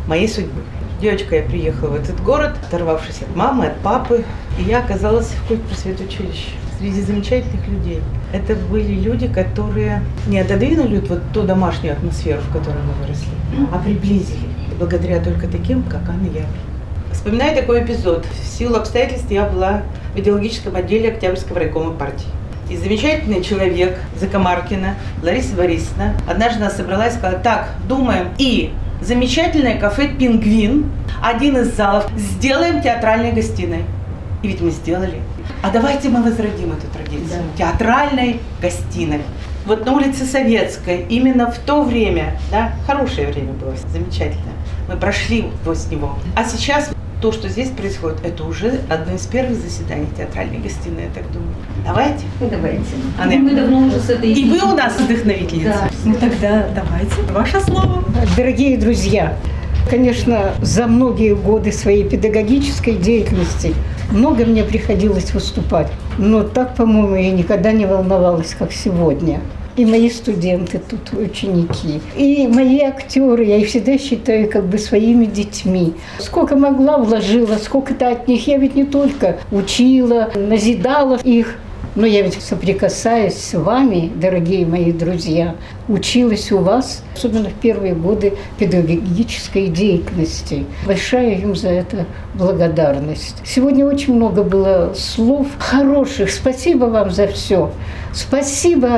моей 0.08 0.30
судьбы. 0.30 0.62
Девочка, 1.02 1.36
я 1.36 1.44
приехала 1.44 1.90
в 1.90 1.96
этот 1.96 2.24
город, 2.24 2.52
оторвавшись 2.68 3.22
от 3.22 3.36
мамы, 3.36 3.66
от 3.66 3.78
папы, 3.80 4.24
и 4.58 4.64
я 4.64 4.80
оказалась 4.80 5.28
в 5.28 5.48
культ 5.48 5.62
просветучилище 5.64 6.52
среди 6.82 7.02
замечательных 7.02 7.68
людей. 7.68 8.02
Это 8.34 8.56
были 8.56 8.94
люди, 8.94 9.28
которые 9.28 10.02
не 10.28 10.40
отодвинули 10.40 11.00
вот 11.00 11.22
ту 11.32 11.44
домашнюю 11.44 11.94
атмосферу, 11.94 12.42
в 12.42 12.52
которой 12.52 12.80
мы 12.82 12.94
выросли, 13.06 13.30
а 13.72 13.78
приблизили. 13.78 14.50
Благодаря 14.80 15.22
только 15.22 15.48
таким, 15.48 15.84
как 15.84 16.02
Анна 16.10 16.26
Яковлевна. 16.26 16.48
Вспоминаю 17.12 17.56
такой 17.56 17.84
эпизод. 17.84 18.26
В 18.26 18.58
силу 18.58 18.78
обстоятельств 18.78 19.30
я 19.30 19.46
была 19.46 19.84
в 20.16 20.20
идеологическом 20.20 20.76
отделе 20.76 21.10
Октябрьского 21.10 21.60
райкома 21.60 21.92
партии. 21.92 22.26
И 22.68 22.78
замечательный 22.78 23.44
человек 23.44 24.00
Закомаркина, 24.20 24.96
Лариса 25.22 25.56
Борисовна, 25.56 26.16
однажды 26.28 26.62
нас 26.62 26.78
собралась 26.78 27.14
и 27.14 27.18
сказала, 27.18 27.40
так, 27.40 27.70
думаем, 27.88 28.30
и 28.40 28.72
замечательное 29.02 29.78
кафе 29.78 30.08
«Пингвин», 30.08 30.90
один 31.22 31.58
из 31.58 31.76
залов, 31.76 32.10
сделаем 32.16 32.82
театральной 32.82 33.34
гостиной. 33.34 33.84
И 34.42 34.48
ведь 34.48 34.62
мы 34.62 34.72
сделали. 34.72 35.22
А 35.62 35.70
давайте 35.70 36.10
мы 36.10 36.24
возродим 36.24 36.72
эту 36.72 36.88
традицию 36.92 37.44
да. 37.58 37.72
театральной 37.72 38.40
гостиной. 38.62 39.22
Вот 39.66 39.86
на 39.86 39.94
улице 39.94 40.26
Советской, 40.26 41.06
именно 41.08 41.52
в 41.52 41.60
то 41.60 41.84
время, 41.84 42.40
да, 42.50 42.74
хорошее 42.88 43.28
время 43.28 43.54
было, 43.54 43.76
замечательно. 43.94 44.54
Мы 44.90 44.98
прошли 44.98 45.46
сквозь 45.62 45.86
него. 45.92 46.18
А 46.36 46.44
сейчас 46.44 46.90
то, 47.22 47.32
что 47.32 47.48
здесь 47.48 47.70
происходит, 47.70 48.26
это 48.26 48.44
уже 48.44 48.80
одно 48.90 49.14
из 49.14 49.28
первых 49.28 49.56
заседаний 49.62 50.08
театральной 50.18 50.58
гостиной, 50.58 51.04
я 51.04 51.10
так 51.14 51.32
думаю. 51.32 51.54
Давайте. 51.86 52.26
Ну, 52.40 52.50
давайте. 52.50 52.84
Анна, 53.20 53.36
мы 53.36 53.52
давно 53.52 53.86
уже 53.86 54.00
с 54.00 54.10
этой... 54.10 54.34
И 54.34 54.50
вы 54.50 54.58
у 54.58 54.76
нас 54.76 55.00
вдохновительница. 55.00 55.70
Да. 55.70 55.90
Ну 56.06 56.16
тогда 56.16 56.66
давайте. 56.74 57.22
Ваше 57.32 57.62
слово. 57.62 58.04
Дорогие 58.36 58.80
друзья, 58.80 59.38
конечно, 59.92 60.56
за 60.64 60.88
многие 60.88 61.36
годы 61.36 61.72
своей 61.72 62.04
педагогической 62.04 62.96
деятельности 62.96 63.76
много 64.12 64.46
мне 64.46 64.64
приходилось 64.64 65.34
выступать. 65.34 65.88
Но 66.18 66.44
так, 66.44 66.76
по-моему, 66.76 67.16
я 67.16 67.32
никогда 67.32 67.72
не 67.72 67.86
волновалась, 67.86 68.56
как 68.58 68.72
сегодня. 68.72 69.40
И 69.78 69.86
мои 69.86 70.10
студенты 70.10 70.80
тут, 70.80 71.18
ученики, 71.18 72.02
и 72.18 72.46
мои 72.48 72.82
актеры, 72.82 73.46
я 73.46 73.58
их 73.58 73.70
всегда 73.70 73.98
считаю 73.98 74.50
как 74.50 74.66
бы 74.66 74.78
своими 74.78 75.26
детьми. 75.26 75.94
Сколько 76.20 76.58
могла, 76.58 76.98
вложила, 76.98 77.56
сколько-то 77.56 78.10
от 78.10 78.28
них. 78.28 78.48
Я 78.48 78.58
ведь 78.58 78.76
не 78.76 78.84
только 78.84 79.38
учила, 79.50 80.30
назидала 80.36 81.18
их, 81.24 81.56
но 81.96 82.06
я 82.06 82.22
ведь 82.22 82.42
соприкасаясь 82.42 83.38
с 83.38 83.54
вами, 83.54 84.12
дорогие 84.16 84.66
мои 84.66 84.92
друзья, 84.92 85.56
училась 85.88 86.52
у 86.52 86.60
вас, 86.60 87.04
особенно 87.16 87.50
в 87.50 87.54
первые 87.54 87.94
годы 87.94 88.34
педагогической 88.58 89.68
деятельности. 89.68 90.66
Большая 90.86 91.36
им 91.36 91.56
за 91.56 91.70
это 91.70 92.06
благодарность. 92.34 93.36
Сегодня 93.44 93.86
очень 93.86 94.16
много 94.16 94.44
было 94.44 94.94
слов 94.96 95.48
хороших. 95.60 96.32
Спасибо 96.32 96.86
вам 96.86 97.12
за 97.12 97.28
все. 97.28 97.72
Спасибо 98.14 98.96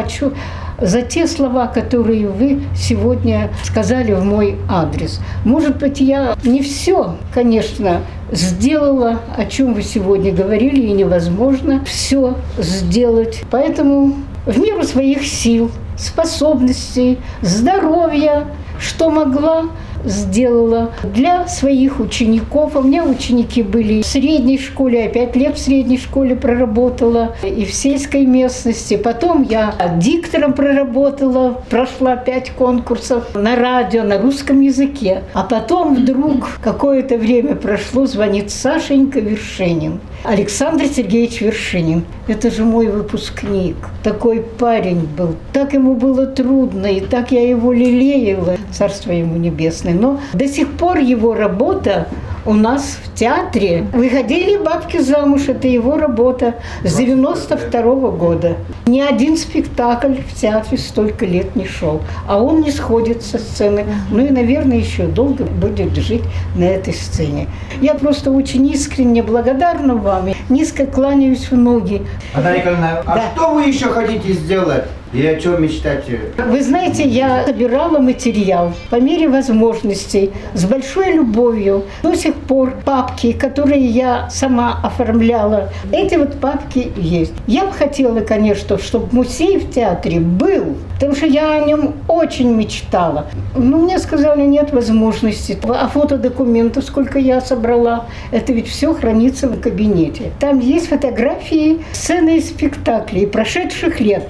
за 0.84 1.02
те 1.02 1.28
слова, 1.28 1.68
которые 1.68 2.28
вы 2.28 2.64
сегодня 2.76 3.50
сказали 3.64 4.12
в 4.12 4.24
мой 4.24 4.58
адрес. 4.70 5.22
Может 5.46 5.78
быть, 5.78 6.02
я 6.02 6.36
не 6.44 6.62
все, 6.62 7.16
конечно, 7.34 8.02
сделала, 8.32 9.20
о 9.38 9.46
чем 9.46 9.74
вы 9.74 9.82
сегодня 9.82 10.34
говорили, 10.34 10.82
и 10.82 10.92
невозможно 10.92 11.84
все 11.86 12.36
сделать. 12.58 13.44
Поэтому 13.50 14.16
в 14.46 14.60
меру 14.60 14.84
своих 14.84 15.26
сил, 15.26 15.72
способностей, 15.98 17.20
здоровья, 17.42 18.48
что 18.78 19.10
могла, 19.10 19.66
сделала 20.04 20.92
для 21.04 21.48
своих 21.48 22.00
учеников. 22.00 22.76
У 22.76 22.82
меня 22.82 23.04
ученики 23.04 23.64
были 23.64 24.02
в 24.02 24.06
средней 24.06 24.58
школе, 24.58 25.04
я 25.04 25.10
пять 25.10 25.36
лет 25.36 25.56
в 25.56 25.60
средней 25.60 25.98
школе 25.98 26.36
проработала 26.36 27.36
и 27.44 27.66
в 27.66 27.74
сельской 27.74 28.26
местности. 28.26 28.98
Потом 28.98 29.44
я 29.44 29.74
диктором 29.98 30.54
проработала, 30.54 31.62
прошла 31.70 32.16
пять 32.16 32.52
конкурсов 32.52 33.36
на 33.36 33.56
радио, 33.56 34.04
на 34.04 34.18
русском 34.18 34.62
языке. 34.62 35.24
А 35.34 35.44
потом 35.44 35.96
вдруг 35.96 36.60
какое-то 36.62 37.18
время 37.18 37.56
прошло, 37.56 38.06
звонит 38.06 38.52
Сашенька 38.52 39.20
Вершинин. 39.20 40.00
Александр 40.24 40.86
Сергеевич 40.86 41.42
Вершинин. 41.42 42.06
Это 42.28 42.50
же 42.50 42.64
мой 42.64 42.88
выпускник. 42.88 43.76
Такой 44.04 44.40
парень 44.40 45.02
был. 45.02 45.36
Так 45.52 45.74
ему 45.74 45.96
было 45.96 46.26
трудно, 46.26 46.86
и 46.86 47.02
так 47.02 47.34
я 47.34 47.46
его 47.46 47.74
лелеяла. 47.74 48.56
Царство 48.72 49.12
ему 49.12 49.36
небесное. 49.36 49.94
Но 49.94 50.22
до 50.34 50.48
сих 50.48 50.72
пор 50.72 51.00
его 51.00 51.34
работа 51.34 52.08
у 52.46 52.54
нас 52.54 52.98
в 53.04 53.18
театре 53.18 53.86
выходили 53.94 54.58
бабки 54.58 54.98
замуж, 54.98 55.48
это 55.48 55.68
его 55.68 55.98
работа 55.98 56.56
с 56.84 56.96
92 56.96 57.82
-го 57.82 58.12
года. 58.16 58.56
Ни 58.86 59.00
один 59.02 59.38
спектакль 59.38 60.16
в 60.16 60.34
театре 60.40 60.78
столько 60.78 61.26
лет 61.26 61.56
не 61.56 61.66
шел, 61.66 62.02
а 62.28 62.42
он 62.42 62.62
не 62.62 62.72
сходит 62.72 63.24
со 63.24 63.38
сцены. 63.38 63.86
Ну 64.12 64.26
и, 64.26 64.30
наверное, 64.30 64.78
еще 64.78 65.06
долго 65.06 65.46
будет 65.46 65.96
жить 65.96 66.24
на 66.56 66.66
этой 66.66 66.94
сцене. 66.94 67.48
Я 67.82 67.94
просто 67.94 68.32
очень 68.32 68.68
искренне 68.68 69.24
благодарна 69.24 69.96
вам, 69.96 70.30
низко 70.50 70.86
кланяюсь 70.86 71.50
в 71.52 71.58
ноги. 71.58 72.02
Анна 72.34 72.58
Николаевна, 72.58 73.02
а 73.06 73.16
да. 73.16 73.24
что 73.36 73.54
вы 73.54 73.64
еще 73.64 73.88
хотите 73.88 74.34
сделать? 74.34 74.84
И 75.14 75.24
о 75.28 75.40
чем 75.40 75.62
мечтаете? 75.62 76.20
Вы 76.38 76.64
знаете, 76.64 77.04
я 77.04 77.46
собирала 77.46 78.00
материал 78.00 78.74
по 78.90 78.96
мере 78.96 79.30
возможностей, 79.30 80.32
с 80.56 80.66
большой 80.66 81.14
любовью. 81.14 81.84
До 82.02 82.16
сих 82.16 82.34
пор 82.34 82.74
папки, 82.84 83.32
которые 83.32 83.86
я 83.86 84.28
сама 84.32 84.80
оформляла. 84.84 85.70
Эти 85.92 86.16
вот 86.16 86.40
папки 86.40 86.92
есть. 86.98 87.34
Я 87.46 87.66
бы 87.66 87.74
хотела, 87.74 88.22
конечно, 88.22 88.80
чтобы 88.80 89.08
музей 89.12 89.60
в 89.60 89.70
театре 89.70 90.20
был, 90.20 90.78
потому 90.96 91.16
что 91.16 91.28
я 91.28 91.62
о 91.62 91.66
нем 91.66 91.94
очень 92.08 92.52
мечтала. 92.52 93.28
Но 93.56 93.78
мне 93.78 94.00
сказали, 94.00 94.42
нет 94.42 94.74
возможности. 94.74 95.60
А 95.64 95.88
фотодокументов, 95.90 96.86
сколько 96.86 97.20
я 97.20 97.40
собрала, 97.40 98.08
это 98.32 98.52
ведь 98.52 98.68
все 98.68 98.96
хранится 98.96 99.48
в 99.48 99.62
кабинете. 99.62 100.32
Там 100.40 100.60
есть 100.60 100.88
фотографии, 100.88 101.84
сцены 101.92 102.38
из 102.38 102.50
спектаклей 102.50 103.28
прошедших 103.28 104.00
лет, 104.00 104.30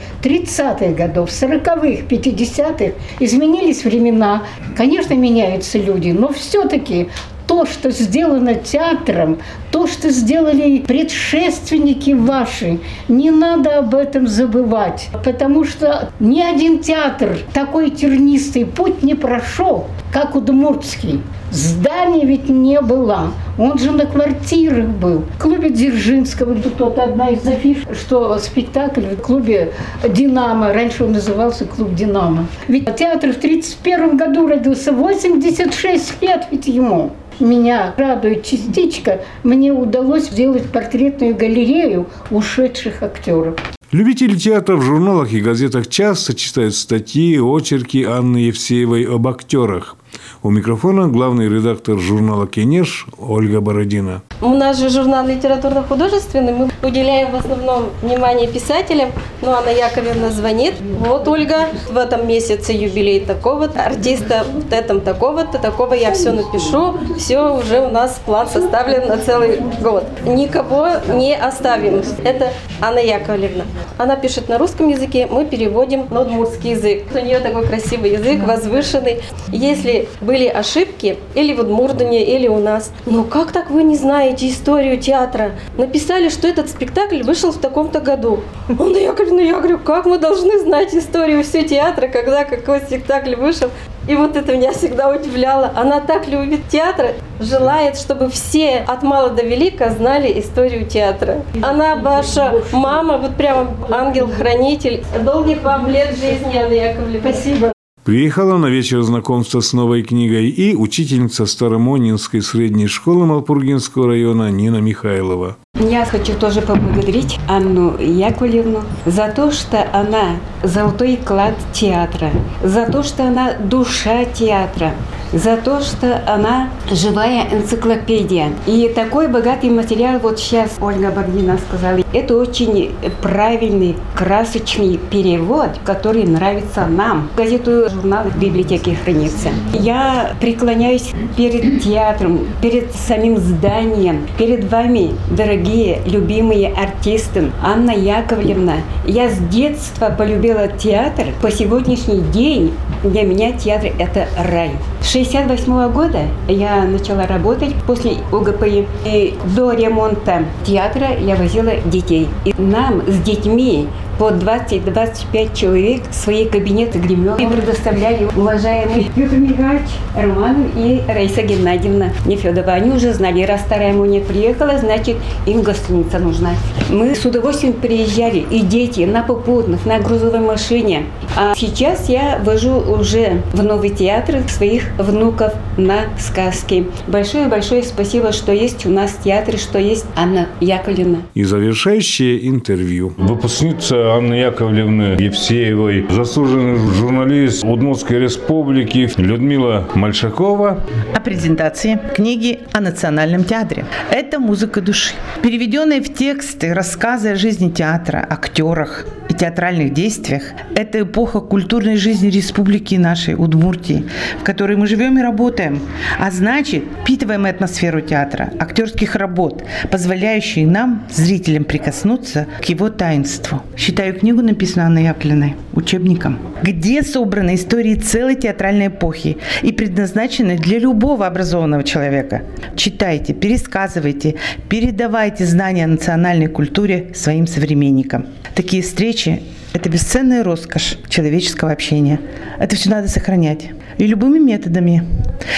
30-х 0.74 0.94
годов, 0.94 1.30
40-х, 1.30 2.06
50-х. 2.08 2.94
Изменились 3.20 3.84
времена. 3.84 4.44
Конечно, 4.76 5.14
меняются 5.14 5.78
люди, 5.78 6.10
но 6.10 6.32
все-таки 6.32 7.10
то, 7.54 7.68
что 7.68 7.92
сделано 7.92 8.56
театром, 8.56 9.38
то, 9.70 9.86
что 9.86 10.10
сделали 10.10 10.80
предшественники 10.80 12.10
ваши, 12.10 12.80
не 13.08 13.30
надо 13.30 13.78
об 13.78 13.94
этом 13.94 14.26
забывать, 14.26 15.10
потому 15.24 15.64
что 15.64 16.10
ни 16.20 16.42
один 16.42 16.80
театр 16.80 17.38
такой 17.54 17.92
тернистый 17.92 18.66
путь 18.66 19.04
не 19.04 19.14
прошел, 19.14 19.86
как 20.12 20.36
Удмуртский. 20.36 21.22
Здания 21.52 22.26
ведь 22.26 22.50
не 22.50 22.82
было. 22.82 23.28
Он 23.60 23.78
же 23.78 23.92
на 23.92 24.08
квартирах 24.08 24.88
был. 24.88 25.24
В 25.38 25.40
клубе 25.40 25.70
Дзержинского, 25.70 26.56
тут 26.56 26.98
одна 26.98 27.30
из 27.30 27.46
афиш, 27.46 27.86
что 27.94 28.40
спектакль 28.40 29.02
в 29.02 29.22
клубе 29.22 29.74
«Динамо», 30.10 30.74
раньше 30.74 31.04
он 31.04 31.12
назывался 31.12 31.66
клуб 31.66 31.94
«Динамо». 31.94 32.48
Ведь 32.68 32.86
театр 32.96 33.32
в 33.32 33.38
1931 33.38 34.18
году 34.18 34.48
родился, 34.48 34.92
86 34.92 36.24
лет 36.24 36.48
ведь 36.50 36.68
ему 36.68 37.12
меня 37.44 37.94
радует 37.98 38.44
частичка, 38.46 39.22
мне 39.44 39.72
удалось 39.72 40.30
сделать 40.30 40.72
портретную 40.72 41.36
галерею 41.36 42.08
ушедших 42.32 43.04
актеров. 43.04 43.56
Любители 43.92 44.36
театра 44.36 44.76
в 44.76 44.82
журналах 44.82 45.34
и 45.34 45.40
газетах 45.40 45.88
часто 45.88 46.34
читают 46.34 46.74
статьи, 46.74 47.40
очерки 47.40 48.04
Анны 48.04 48.38
Евсеевой 48.38 49.04
об 49.04 49.28
актерах. 49.28 49.96
У 50.42 50.50
микрофона 50.50 51.08
главный 51.08 51.48
редактор 51.48 51.98
журнала 52.00 52.48
«Кенеш» 52.48 53.08
Ольга 53.18 53.62
Бородина. 53.62 54.22
У 54.42 54.50
нас 54.50 54.78
же 54.78 54.90
журнал 54.90 55.26
литературно-художественный. 55.26 56.54
Мы 56.54 56.70
уделяем 56.82 57.32
в 57.32 57.36
основном 57.36 57.86
внимание 58.02 58.48
писателям. 58.48 59.12
Но 59.42 59.54
Анна 59.54 59.70
Яковлевна 59.70 60.32
звонит. 60.32 60.76
Вот, 61.00 61.28
Ольга, 61.28 61.70
в 61.90 61.98
этом 61.98 62.28
месяце 62.28 62.74
юбилей 62.74 63.22
такого-то, 63.22 63.84
артиста 63.84 64.44
в 64.44 64.74
этом 64.74 65.00
такого-то, 65.00 65.60
такого 65.60 65.94
я 65.94 66.12
все 66.12 66.32
напишу. 66.32 66.98
Все 67.18 67.58
уже 67.58 67.80
у 67.80 67.90
нас 67.90 68.20
план 68.26 68.48
составлен 68.48 69.08
на 69.08 69.18
целый 69.18 69.62
год. 69.82 70.06
Никого 70.26 70.90
не 71.08 71.36
оставим. 71.36 72.04
Это 72.24 72.52
Анна 72.82 73.00
Яковлевна. 73.00 73.64
Она 73.98 74.18
пишет 74.18 74.50
на 74.50 74.58
русском 74.58 74.90
языке, 74.90 75.28
мы 75.30 75.46
переводим 75.46 76.08
на 76.10 76.22
удмуртский 76.22 76.72
язык. 76.72 77.04
У 77.14 77.18
нее 77.18 77.40
такой 77.40 77.66
красивый 77.66 78.12
язык, 78.12 78.46
возвышенный. 78.46 79.22
Если 79.48 80.03
были 80.22 80.48
ошибки 80.48 81.18
или 81.36 81.54
в 81.54 81.60
Удмурдане, 81.60 82.24
или 82.26 82.48
у 82.48 82.58
нас, 82.58 82.92
но 83.06 83.24
как 83.24 83.52
так 83.52 83.70
вы 83.70 83.84
не 83.84 83.96
знаете 83.96 84.50
историю 84.50 84.98
театра? 84.98 85.52
Написали, 85.78 86.30
что 86.30 86.48
этот 86.48 86.70
спектакль 86.70 87.24
вышел 87.24 87.52
в 87.52 87.58
таком-то 87.58 88.00
году. 88.00 88.42
Анна 88.68 88.98
Яковлевна, 88.98 89.42
я 89.42 89.60
говорю, 89.60 89.80
как 89.80 90.06
мы 90.06 90.18
должны 90.18 90.60
знать 90.60 90.94
историю 90.94 91.44
всего 91.44 91.64
театра, 91.64 92.08
когда 92.08 92.44
какой 92.44 92.80
спектакль 92.82 93.36
вышел? 93.36 93.70
И 94.08 94.16
вот 94.16 94.36
это 94.36 94.52
меня 94.56 94.74
всегда 94.74 95.10
удивляло. 95.10 95.72
Она 95.76 96.02
так 96.02 96.28
любит 96.28 96.68
театр, 96.70 97.14
желает, 97.40 97.98
чтобы 97.98 98.30
все 98.30 98.84
от 98.86 99.02
мала 99.02 99.30
до 99.30 99.44
велика 99.44 99.90
знали 99.92 100.40
историю 100.40 100.86
театра. 100.86 101.42
Она 101.62 101.96
ваша 101.96 102.62
мама, 102.74 103.18
вот 103.18 103.36
прямо 103.38 103.72
ангел-хранитель. 103.90 105.04
Долгих 105.24 105.64
вам 105.64 105.90
лет 105.90 106.18
жизни, 106.18 106.58
Анна 106.58 106.74
Яковлевна. 106.74 107.32
Спасибо. 107.32 107.73
Приехала 108.04 108.58
на 108.58 108.66
вечер 108.66 109.02
знакомства 109.02 109.62
с 109.62 109.72
новой 109.72 110.04
книгой 110.04 110.50
и 110.50 110.76
учительница 110.76 111.46
Старомонинской 111.46 112.42
средней 112.42 112.88
школы 112.88 113.26
Малпургинского 113.26 114.08
района 114.08 114.52
Нина 114.52 114.82
Михайлова. 114.82 115.56
Я 115.80 116.04
хочу 116.04 116.34
тоже 116.34 116.62
поблагодарить 116.62 117.40
Анну 117.48 117.98
Яковлевну 117.98 118.82
за 119.06 119.30
то, 119.30 119.54
что 119.54 119.88
она 119.94 120.36
золотой 120.64 121.16
клад 121.16 121.56
театра, 121.72 122.32
за 122.62 122.92
то, 122.92 123.04
что 123.04 123.24
она 123.24 123.54
душа 123.54 124.26
театра, 124.26 124.94
за 125.34 125.58
то, 125.58 125.82
что 125.82 126.22
она 126.28 126.70
живая 126.92 127.48
энциклопедия. 127.52 128.50
И 128.68 128.92
такой 128.94 129.28
богатый 129.28 129.70
материал, 129.70 130.20
вот 130.20 130.40
сейчас 130.40 130.72
Ольга 130.80 131.12
Богдина 131.12 131.58
сказала, 131.58 132.00
это 132.14 132.38
очень 132.38 132.92
правильный, 133.22 133.96
красочный 134.16 134.98
перевод, 134.98 135.70
который 135.84 136.24
нравится 136.24 136.86
нам. 136.86 137.30
Газету 137.36 137.90
журнал 137.90 138.26
в 138.26 138.38
библиотеке 138.40 138.96
хранится. 138.96 139.50
Я 139.74 140.34
преклоняюсь 140.40 141.12
перед 141.36 141.82
театром, 141.82 142.48
перед 142.62 142.94
самим 142.94 143.38
зданием, 143.38 144.28
перед 144.38 144.70
вами, 144.72 145.16
дорогие, 145.32 146.02
любимые 146.06 146.74
артисты. 146.74 147.52
Анна 147.64 147.92
Яковлевна, 147.92 148.78
я 149.06 149.30
с 149.30 149.38
детства 149.38 150.14
полюбила 150.16 150.68
театр. 150.68 151.26
По 151.42 151.52
сегодняшний 151.52 152.22
день 152.22 152.74
для 153.04 153.24
меня 153.24 153.52
театр– 153.54 153.92
это 154.00 154.28
рай. 154.38 154.72
С 155.04 155.12
68 155.12 155.92
года 155.92 156.22
я 156.48 156.86
начала 156.86 157.28
работать 157.28 157.76
после 157.86 158.14
ОГПИ. 158.32 158.88
И 159.06 159.38
до 159.54 159.74
ремонта 159.74 160.46
театра 160.66 161.10
я 161.20 161.36
возила 161.36 161.74
детей. 161.86 162.30
И 162.46 162.54
нам 162.58 163.04
с 163.06 163.20
детьми 163.20 163.90
по 164.20 164.30
20-25 164.30 165.56
человек 165.56 166.04
в 166.10 166.14
свои 166.14 166.46
кабинеты 166.46 167.00
гример 167.00 167.36
и 167.38 167.48
предоставляли 167.48 168.28
уважаемый 168.36 169.10
Петр 169.16 169.36
Михайлович 169.36 169.90
Романов 170.16 170.68
и 170.76 171.02
Раиса 171.08 171.42
Геннадьевна 171.42 172.14
Нефедова. 172.26 172.74
Они 172.74 172.92
уже 172.92 173.14
знали, 173.14 173.44
раз 173.44 173.62
старая 173.62 173.94
не 173.94 174.20
приехала, 174.20 174.78
значит, 174.78 175.18
им 175.46 175.62
гостиница 175.62 176.20
нужна. 176.20 176.52
Мы 176.90 177.16
с 177.16 177.26
удовольствием 177.26 177.74
приезжали, 177.74 178.46
и 178.50 178.62
дети 178.62 179.02
на 179.02 179.24
попутных, 179.24 179.86
на 179.86 180.00
грузовой 180.00 180.42
машине. 180.42 181.04
А 181.36 181.54
сейчас 181.56 182.10
я 182.10 182.40
вожу 182.44 182.76
уже 182.76 183.42
в 183.54 183.64
новый 183.64 183.90
театр 183.90 184.42
своих 184.48 184.90
внуков 184.98 185.54
на 185.78 186.02
сказки. 186.20 186.88
Большое-большое 187.08 187.84
спасибо, 187.84 188.32
что 188.32 188.52
есть 188.52 188.86
у 188.86 188.90
нас 188.90 189.18
театр, 189.24 189.58
что 189.58 189.80
есть 189.80 190.06
Анна 190.16 190.48
Яковлевна. 190.60 191.20
И 191.34 191.44
завершающее 191.44 192.48
интервью. 192.48 193.14
Выпускница 193.18 194.03
Анны 194.12 194.34
Яковлевны 194.36 195.16
Евсеевой, 195.20 196.06
заслуженный 196.10 196.78
журналист 196.94 197.64
Удмуртской 197.64 198.20
республики 198.20 199.10
Людмила 199.18 199.88
Мальшакова. 199.96 200.84
О 201.14 201.20
презентации 201.22 202.00
книги 202.14 202.60
о 202.74 202.82
национальном 202.82 203.46
театре. 203.46 203.86
Это 204.12 204.40
музыка 204.40 204.82
души. 204.82 205.14
Переведенные 205.42 206.02
в 206.02 206.14
тексты 206.14 206.74
рассказы 206.74 207.30
о 207.30 207.36
жизни 207.36 207.70
театра, 207.70 208.26
актерах 208.30 209.06
и 209.30 209.34
театральных 209.34 209.94
действиях, 209.94 210.44
это 210.76 211.02
эпоха 211.02 211.40
культурной 211.40 211.96
жизни 211.96 212.30
республики 212.30 212.96
нашей, 212.96 213.36
Удмуртии, 213.36 214.06
в 214.40 214.44
которой 214.44 214.76
мы 214.76 214.88
живем 214.88 215.18
и 215.18 215.22
работаем. 215.22 215.80
А 216.20 216.30
значит, 216.32 216.84
впитываем 217.02 217.46
атмосферу 217.46 218.02
театра, 218.02 218.52
актерских 218.60 219.16
работ, 219.16 219.64
позволяющие 219.90 220.68
нам, 220.68 221.04
зрителям, 221.10 221.64
прикоснуться 221.64 222.48
к 222.62 222.66
его 222.66 222.90
таинству. 222.90 223.62
Считаю 223.94 224.16
книгу, 224.16 224.42
написанную 224.42 224.88
Анной 224.88 225.04
Яковлевной, 225.04 225.54
учебником, 225.74 226.40
где 226.64 227.04
собраны 227.04 227.54
истории 227.54 227.94
целой 227.94 228.34
театральной 228.34 228.88
эпохи 228.88 229.38
и 229.62 229.72
предназначены 229.72 230.58
для 230.58 230.80
любого 230.80 231.28
образованного 231.28 231.84
человека. 231.84 232.42
Читайте, 232.76 233.36
пересказывайте, 233.36 234.34
передавайте 234.68 235.46
знания 235.46 235.84
о 235.84 235.90
национальной 235.90 236.48
культуре 236.48 237.12
своим 237.14 237.46
современникам. 237.46 238.26
Такие 238.56 238.82
встречи– 238.82 239.44
это 239.74 239.90
бесценная 239.90 240.44
роскошь 240.44 240.98
человеческого 241.08 241.70
общения. 241.72 242.20
Это 242.58 242.76
все 242.76 242.90
надо 242.90 243.08
сохранять. 243.08 243.70
И 243.98 244.08
любыми 244.08 244.40
методами. 244.40 245.04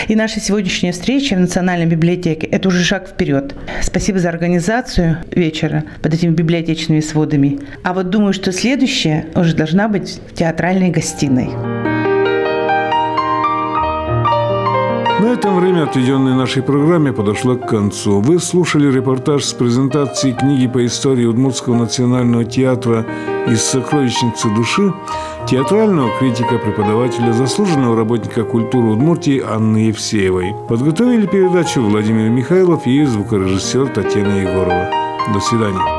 И 0.08 0.16
наша 0.16 0.40
сегодняшняя 0.40 0.92
встреча 0.92 1.36
в 1.36 1.40
Национальной 1.40 1.86
библиотеке– 1.86 2.48
это 2.52 2.68
уже 2.68 2.84
шаг 2.84 3.08
вперед. 3.08 3.56
Спасибо 3.82 4.20
за 4.20 4.30
организацию 4.30 5.18
вечера 5.32 5.84
под 6.02 6.14
этими 6.14 6.32
библиотечными 6.32 7.00
сводами. 7.00 7.60
А 7.84 7.94
вот 7.94 8.10
думаю, 8.10 8.34
что 8.34 8.52
следующее 8.52 9.28
уже 9.36 9.56
должна 9.56 9.88
быть 9.88 10.20
в 10.30 10.34
театральной 10.34 10.90
гостиной. 10.90 11.50
На 15.18 15.32
этом 15.32 15.60
время, 15.60 15.84
отведенное 15.84 16.36
нашей 16.36 16.62
программе, 16.62 17.14
подошло 17.14 17.56
к 17.56 17.68
концу. 17.68 18.20
Вы 18.20 18.38
слушали 18.38 18.92
репортаж 18.92 19.44
с 19.46 19.54
презентации 19.54 20.34
книги 20.34 20.68
по 20.68 20.86
истории 20.86 21.26
Удмуртского 21.26 21.76
национального 21.76 22.44
театра 22.44 23.06
из 23.48 23.62
«Сокровищницы 23.64 24.50
души» 24.54 24.94
театрального 25.48 26.12
критика, 26.18 26.58
преподавателя, 26.58 27.32
заслуженного 27.32 27.96
работника 27.96 28.44
культуры 28.44 28.88
Удмуртии 28.88 29.42
Анны 29.42 29.90
Евсеевой. 29.90 30.56
Подготовили 30.68 31.28
передачу 31.28 31.82
Владимир 31.82 32.30
Михайлов 32.30 32.88
и 32.88 33.04
звукорежиссер 33.06 33.90
Татьяна 33.90 34.42
Егорова. 34.42 34.90
До 35.34 35.40
свидания. 35.40 35.95